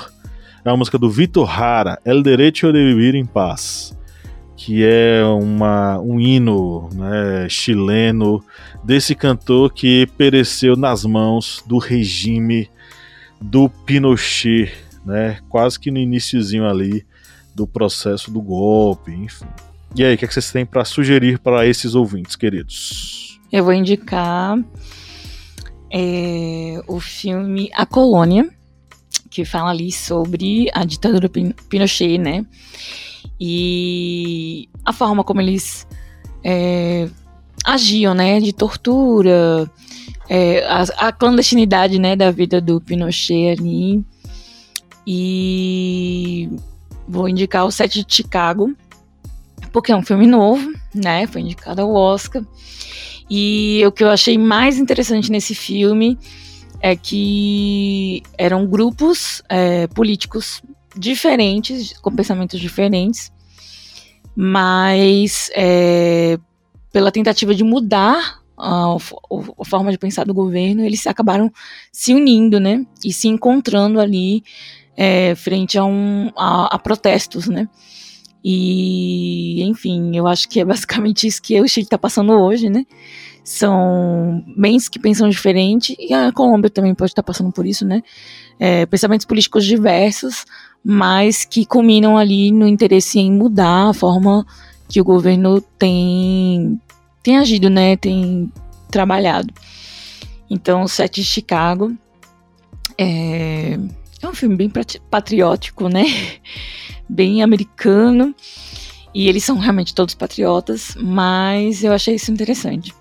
[0.64, 3.98] é uma música do Vitor Hara, El Derecho de Vivir em Paz,
[4.56, 8.44] que é uma, um hino né, chileno
[8.84, 12.70] desse cantor que pereceu nas mãos do regime
[13.42, 14.72] do Pinochet,
[15.04, 17.04] né, quase que no iníciozinho ali
[17.54, 19.46] do processo do golpe, enfim.
[19.94, 23.38] E aí, o que, é que vocês têm para sugerir para esses ouvintes, queridos?
[23.52, 24.58] Eu vou indicar
[25.92, 28.48] é, o filme A Colônia,
[29.28, 32.46] que fala ali sobre a ditadura Pinochet, né?
[33.38, 35.86] E a forma como eles
[36.42, 37.08] é,
[37.64, 38.40] agiam, né?
[38.40, 39.70] De tortura,
[40.34, 42.16] é, a, a, clandestinidade, né?
[42.16, 44.02] Da vida do Pinochet ali.
[45.06, 46.48] E
[47.06, 48.74] vou indicar o Sete de Chicago,
[49.70, 51.26] porque é um filme novo, né?
[51.26, 52.42] Foi indicado ao Oscar.
[53.28, 56.18] E o que eu achei mais interessante nesse filme
[56.80, 60.62] é que eram grupos é, políticos
[60.96, 63.30] diferentes, com pensamentos diferentes,
[64.34, 66.38] mas é,
[66.90, 71.52] pela tentativa de mudar a, a, forma de pensar do governo, eles acabaram
[71.90, 72.86] se unindo, né?
[73.04, 74.44] E se encontrando ali
[74.96, 77.68] é, frente a, um, a, a protestos, né?
[78.44, 82.86] E, enfim, eu acho que é basicamente isso que o Chile está passando hoje, né?
[83.44, 87.84] São bens que pensam diferente, e a Colômbia também pode estar tá passando por isso,
[87.84, 88.02] né?
[88.60, 90.44] É, pensamentos políticos diversos,
[90.84, 94.46] mas que culminam ali no interesse em mudar a forma
[94.88, 96.80] que o governo tem,
[97.22, 97.96] tem agido, né?
[97.96, 98.52] Tem
[98.90, 99.52] trabalhado.
[100.50, 101.96] Então, Sete de Chicago
[102.98, 103.78] é,
[104.20, 104.70] é um filme bem
[105.10, 106.04] patriótico, né?
[107.08, 108.34] bem americano.
[109.14, 112.94] E eles são realmente todos patriotas, mas eu achei isso interessante.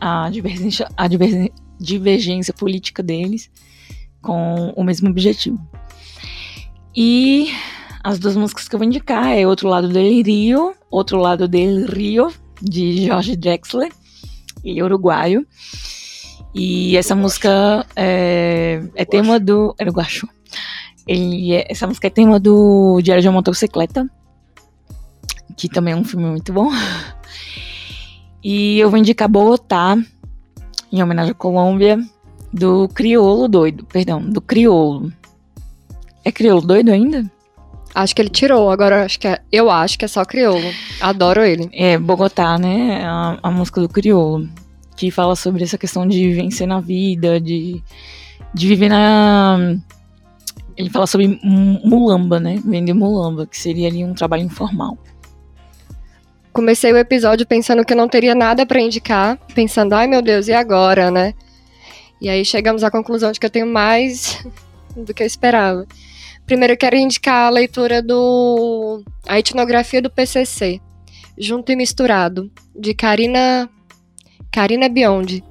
[0.00, 1.08] A divergência, a
[1.78, 3.50] divergência política deles
[4.20, 5.58] com o mesmo objetivo.
[6.94, 7.52] E
[8.02, 11.86] as duas músicas que eu vou indicar é Outro Lado del Rio, Outro Lado del
[11.86, 13.92] Rio, de Jorge Drexler,
[14.64, 15.46] ele é uruguaio.
[16.54, 19.74] E essa música é, é tema do.
[19.78, 20.28] É uruguaio.
[21.06, 24.10] Ele é, essa música é tema do Diário de uma Motocicleta,
[25.56, 26.70] que também é um filme muito bom.
[28.42, 29.96] E eu vou indicar Bogotá,
[30.92, 31.98] em homenagem à Colômbia,
[32.52, 35.12] do Criolo Doido, perdão, do Criolo.
[36.24, 37.30] É Criolo Doido ainda?
[37.96, 40.70] Acho que ele tirou, agora acho que é, eu acho que é só Criolo.
[41.00, 41.70] Adoro ele.
[41.72, 43.02] É, Bogotá, né?
[43.02, 44.46] A, a música do Criolo,
[44.94, 47.82] que fala sobre essa questão de vencer na vida, de,
[48.52, 49.78] de viver na
[50.76, 52.60] ele fala sobre mulamba, né?
[52.62, 54.98] Vender mulamba, que seria ali um trabalho informal.
[56.52, 60.48] Comecei o episódio pensando que eu não teria nada para indicar, pensando, ai meu Deus,
[60.48, 61.32] e agora, né?
[62.20, 64.46] E aí chegamos à conclusão de que eu tenho mais
[64.94, 65.86] do que eu esperava.
[66.46, 70.80] Primeiro eu quero indicar a leitura do A Etnografia do PCC,
[71.36, 73.68] Junto e Misturado, de Karina
[74.52, 75.42] Karina Biondi.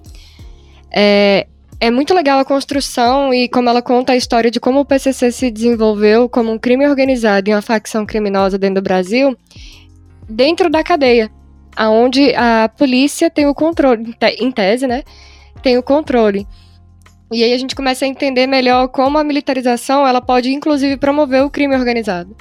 [0.91, 1.47] É,
[1.81, 5.31] é muito legal a construção e como ela conta a história de como o PCC
[5.31, 9.37] se desenvolveu como um crime organizado e uma facção criminosa dentro do Brasil,
[10.29, 11.29] dentro da cadeia,
[11.75, 15.03] aonde a polícia tem o controle, em tese, né?
[15.61, 16.47] Tem o controle.
[17.31, 21.43] E aí a gente começa a entender melhor como a militarização ela pode inclusive promover
[21.43, 22.35] o crime organizado.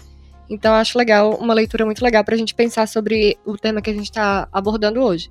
[0.48, 3.90] Então acho legal, uma leitura muito legal para a gente pensar sobre o tema que
[3.90, 5.28] a gente está abordando hoje.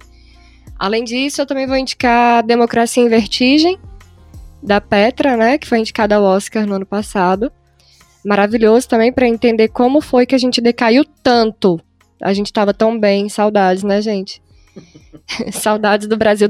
[0.78, 3.80] Além disso, eu também vou indicar Democracia em Vertigem,
[4.62, 7.51] da Petra, né, que foi indicada ao Oscar no ano passado.
[8.26, 11.80] Maravilhoso também para entender como foi que a gente decaiu tanto.
[12.22, 14.41] A gente estava tão bem, saudades, né, gente?
[15.51, 16.47] saudades do Brasil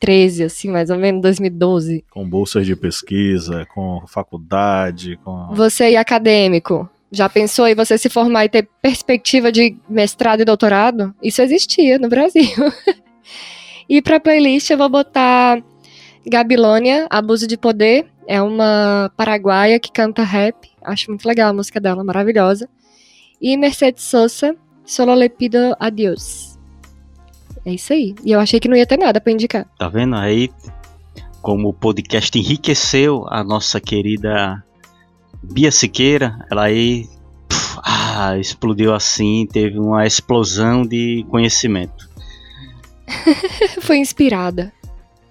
[0.00, 2.04] 2013, assim, mais ou menos 2012.
[2.10, 8.08] Com bolsas de pesquisa, com faculdade, com Você e acadêmico, já pensou em você se
[8.08, 11.14] formar e ter perspectiva de mestrado e doutorado?
[11.22, 12.42] Isso existia no Brasil.
[13.88, 15.62] e para playlist eu vou botar
[16.26, 20.70] Gabilônia, Abuso de Poder, é uma paraguaia que canta rap.
[20.82, 22.68] Acho muito legal a música dela, maravilhosa.
[23.40, 26.49] E Mercedes Sosa, Solo le pido adiós.
[27.64, 28.14] É isso aí.
[28.24, 29.66] E eu achei que não ia ter nada para indicar.
[29.78, 30.50] Tá vendo aí
[31.42, 34.62] como o podcast enriqueceu a nossa querida
[35.42, 36.46] Bia Siqueira?
[36.50, 37.06] Ela aí
[37.48, 42.08] puf, ah, explodiu assim, teve uma explosão de conhecimento.
[43.80, 44.72] Foi inspirada.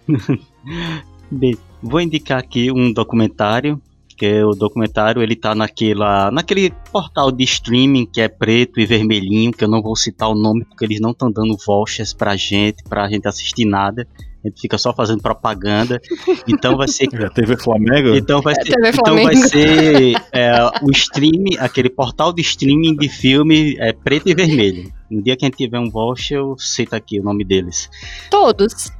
[1.32, 3.82] Bem, vou indicar aqui um documentário,
[4.20, 8.86] que é o documentário, ele tá naquela, naquele portal de streaming que é preto e
[8.86, 12.36] vermelhinho, que eu não vou citar o nome porque eles não estão dando vouchers pra
[12.36, 14.06] gente, pra gente assistir nada.
[14.44, 16.00] A gente fica só fazendo propaganda.
[16.48, 17.08] Então vai ser.
[17.24, 18.16] A TV Flamengo?
[18.16, 20.52] Então vai É, ser, TV então vai ser é,
[20.82, 24.92] o streaming, aquele portal de streaming de filme é, preto e vermelho.
[25.10, 27.90] No dia que a gente tiver um voucher, eu cito aqui o nome deles.
[28.30, 28.92] Todos.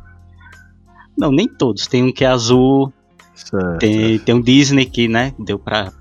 [1.18, 1.88] Não, nem todos.
[1.88, 2.92] Tem um que é azul,
[3.46, 3.78] Certo.
[3.80, 5.92] tem, tem um Disney que, né, deu pra,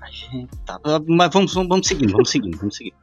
[0.65, 0.79] tá.
[1.07, 2.95] Mas vamos, vamos, vamos seguindo, vamos seguindo, vamos seguindo.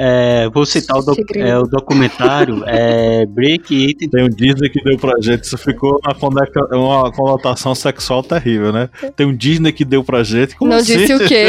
[0.00, 4.06] É, vou citar o, doc- é, o documentário é, Break It.
[4.08, 5.98] Tem um Disney que deu pra gente, isso ficou
[6.72, 8.88] uma, conotação sexual terrível, né?
[9.16, 10.54] Tem um Disney que deu pra gente.
[10.56, 10.98] Como não assim?
[10.98, 11.46] disse o quê?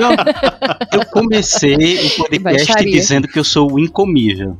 [0.00, 0.10] Não,
[1.00, 2.92] eu comecei o podcast Baixaria.
[2.92, 4.58] dizendo que eu sou o incomível.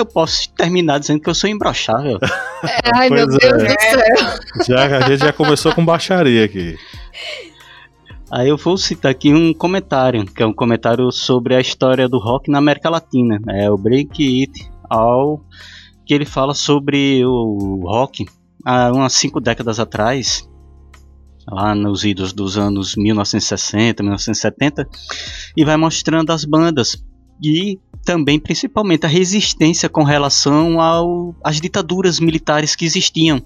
[0.00, 2.18] Eu posso terminar dizendo que eu sou imbrochável.
[2.94, 3.66] Ai, meu Pois Deus é.
[3.66, 4.66] do céu.
[4.66, 6.74] Já, a gente já começou com baixaria aqui.
[8.32, 12.18] Aí eu vou citar aqui um comentário, que é um comentário sobre a história do
[12.18, 13.38] rock na América Latina.
[13.50, 15.44] É o Break It All,
[16.06, 18.24] que ele fala sobre o rock
[18.64, 20.48] há umas cinco décadas atrás,
[21.46, 24.88] lá nos idos dos anos 1960, 1970,
[25.54, 27.04] e vai mostrando as bandas
[27.42, 33.42] e também principalmente a resistência com relação ao, às ditaduras militares que existiam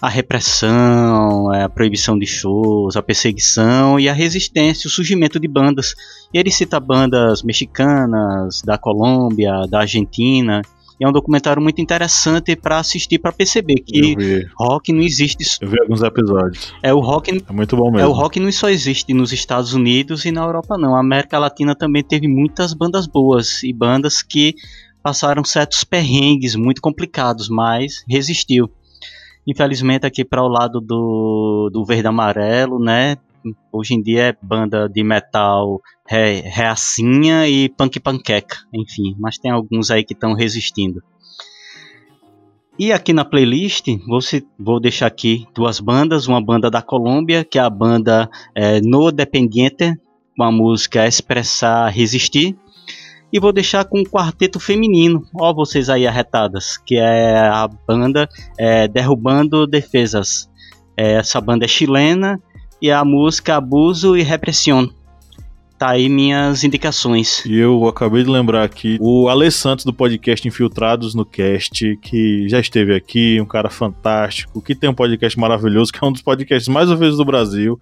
[0.00, 5.46] a repressão, é, a proibição de shows, a perseguição e a resistência, o surgimento de
[5.46, 5.94] bandas.
[6.32, 10.62] E ele cita bandas mexicanas, da Colômbia, da Argentina.
[11.00, 15.44] E é um documentário muito interessante para assistir, para perceber que rock não existe.
[15.62, 16.74] eu vi alguns episódios.
[16.82, 18.10] É o rock, É muito bom é mesmo.
[18.10, 20.94] o rock não só existe nos Estados Unidos e na Europa não.
[20.94, 24.54] A América Latina também teve muitas bandas boas e bandas que
[25.02, 28.70] passaram certos perrengues muito complicados, mas resistiu.
[29.46, 33.16] Infelizmente aqui para o lado do, do verde amarelo, né?
[33.72, 39.50] Hoje em dia é banda de metal re, reacinha e punk panqueca, enfim, mas tem
[39.50, 41.02] alguns aí que estão resistindo.
[42.78, 44.20] E aqui na playlist, vou,
[44.58, 49.12] vou deixar aqui duas bandas, uma banda da Colômbia, que é a banda é, No
[49.12, 49.94] Dependiente,
[50.34, 52.56] com a música Expressar Resistir,
[53.32, 58.28] e vou deixar com um quarteto feminino, ó vocês aí arretadas, que é a banda
[58.58, 60.48] é, Derrubando Defesas.
[60.96, 62.40] É, essa banda é chilena
[62.80, 64.90] e a música Abuso e Repressão.
[65.78, 67.44] Tá aí minhas indicações.
[67.46, 72.46] E eu acabei de lembrar aqui o Ale Santos do podcast Infiltrados no Cast, que
[72.48, 76.22] já esteve aqui, um cara fantástico, que tem um podcast maravilhoso, que é um dos
[76.22, 77.80] podcasts mais ouvidos do Brasil.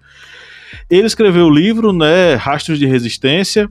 [0.89, 3.69] Ele escreveu o livro, né, Rastros de Resistência,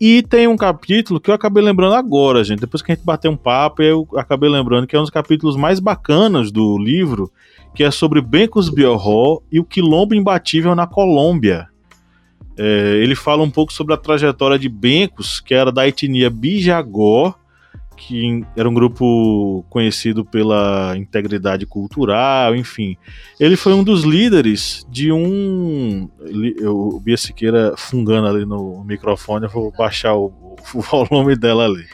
[0.00, 3.30] e tem um capítulo que eu acabei lembrando agora, gente, depois que a gente bateu
[3.30, 7.32] um papo, eu acabei lembrando que é um dos capítulos mais bacanas do livro,
[7.76, 11.68] que é sobre Bencos Biorró e o quilombo imbatível na Colômbia.
[12.58, 17.34] É, ele fala um pouco sobre a trajetória de Bencos, que era da etnia Bijagó,
[17.94, 22.96] que era um grupo conhecido pela integridade cultural, enfim.
[23.38, 26.08] Ele foi um dos líderes de um.
[26.64, 30.32] O Bia Siqueira fungando ali no microfone, eu vou baixar o,
[30.74, 31.84] o volume dela ali.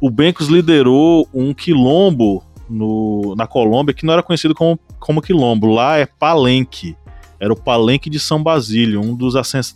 [0.00, 5.66] O Bencos liderou um quilombo no, na Colômbia que não era conhecido como, como quilombo,
[5.66, 6.96] lá é palenque.
[7.40, 9.34] Era o Palenque de São Basílio, um dos,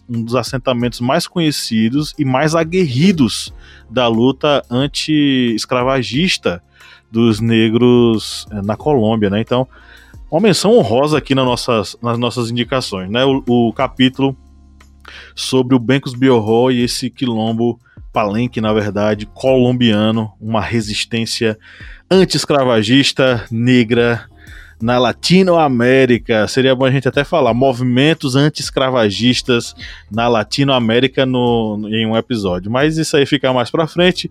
[0.08, 3.54] um dos assentamentos mais conhecidos e mais aguerridos
[3.88, 6.60] da luta anti-escravagista
[7.08, 9.40] dos negros eh, na Colômbia, né?
[9.40, 9.68] Então,
[10.28, 13.24] uma menção honrosa aqui nas nossas, nas nossas indicações, né?
[13.24, 14.36] O, o capítulo
[15.34, 17.78] sobre o Bencos Biorró e esse quilombo
[18.12, 21.58] palenque, na verdade, colombiano, uma resistência
[22.10, 24.26] anti-escravagista negra
[24.82, 26.46] na Latinoamérica.
[26.48, 29.74] Seria bom a gente até falar movimentos anti-escravagistas
[30.10, 32.70] na Latinoamérica no, em um episódio.
[32.70, 34.30] Mas isso aí fica mais pra frente.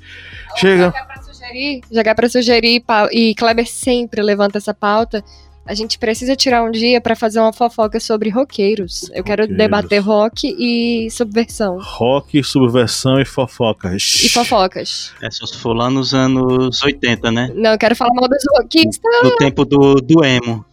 [0.57, 0.86] Chega.
[0.86, 5.23] Jogar pra sugerir, jogar pra sugerir, e Kleber sempre levanta essa pauta.
[5.72, 9.09] A gente precisa tirar um dia pra fazer uma fofoca sobre roqueiros.
[9.13, 9.57] Eu quero Roqueiros.
[9.57, 11.78] debater rock e subversão.
[11.82, 13.95] Rock, subversão e fofoca.
[13.95, 15.13] E fofocas.
[15.22, 17.49] É só se for lá nos anos 80, né?
[17.55, 20.65] Não, eu quero falar mal dos rockistas, No tempo do, do emo.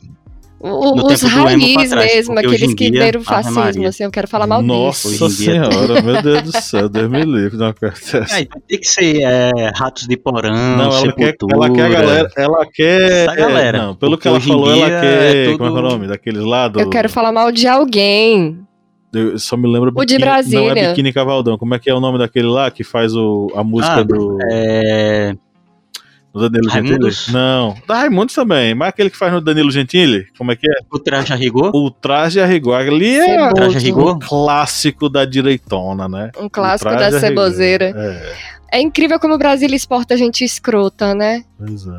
[0.61, 3.89] O- os raiz trás, mesmo, aqueles que deram fascismo, Maria.
[3.89, 5.29] assim, eu quero falar mal Nossa disso.
[5.29, 7.57] Dia- senhora, meu Deus do céu, Deus me livre.
[7.57, 11.83] Não, É, então tem que ser é, Ratos de Porão, não ela, quer, ela quer
[11.85, 12.31] a galera.
[12.37, 13.11] Ela quer.
[13.29, 13.79] Essa galera.
[13.83, 15.37] Não, pelo que ela falou, ela quer.
[15.37, 16.07] é tudo- Como é que é o nome?
[16.09, 16.81] Daqueles lá do.
[16.81, 18.59] Eu quero falar mal de alguém.
[19.13, 20.71] Eu só me lembro O de Biquíni- Não Brasília.
[20.85, 21.57] é Biquíni Cavaldão.
[21.57, 24.37] Como é que é o nome daquele lá que faz o, a música Ah, do,
[24.53, 25.35] É,
[26.39, 27.17] do Danilo Raimundos?
[27.17, 27.37] Gentili?
[27.37, 27.77] Não.
[27.87, 28.75] Da Raimundos também.
[28.75, 30.27] Mas aquele que faz no Danilo Gentili?
[30.37, 30.75] Como é que é?
[30.91, 31.71] o Traje a Rigor.
[31.75, 32.75] O Traje a Rigor.
[32.77, 33.55] Ali é Ceboso.
[33.55, 34.17] Traje a Rigor.
[34.17, 36.31] um clássico da direitona, né?
[36.39, 37.93] Um clássico O da ceboseira.
[37.97, 38.59] É.
[38.71, 41.45] É incrível como o Brasil exporta gente escrota, né?
[41.59, 41.99] Pois é.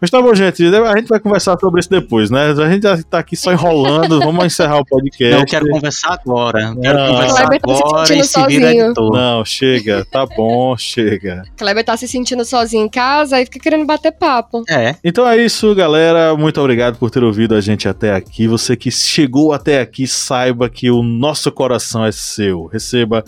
[0.00, 0.64] Mas tá bom, gente.
[0.66, 2.50] A gente vai conversar sobre isso depois, né?
[2.50, 4.18] A gente já tá aqui só enrolando.
[4.20, 5.32] Vamos encerrar o podcast.
[5.34, 6.74] Não, eu quero conversar agora.
[6.80, 7.06] Quero Não.
[7.12, 8.84] conversar Kleber tá se agora sentindo e se vira sozinho.
[8.86, 9.12] editor.
[9.12, 10.04] Não, chega.
[10.10, 11.42] Tá bom, chega.
[11.56, 14.62] Kleber tá se sentindo sozinho em casa e fica querendo bater papo.
[14.68, 14.96] É.
[15.02, 16.36] Então é isso, galera.
[16.36, 18.46] Muito obrigado por ter ouvido a gente até aqui.
[18.46, 22.66] Você que chegou até aqui, saiba que o nosso coração é seu.
[22.66, 23.24] Receba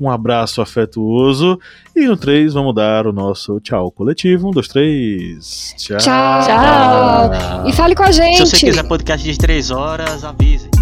[0.00, 1.58] um abraço afetuoso.
[1.96, 4.48] E no 3, vamos dar o nosso tchau coletivo.
[4.48, 5.74] Um, dois, três.
[5.76, 5.98] Tchau.
[6.10, 7.30] Tchau.
[7.30, 7.68] Tchau.
[7.68, 8.38] E fale com a gente.
[8.38, 10.79] Se você quiser podcast de três horas, avise.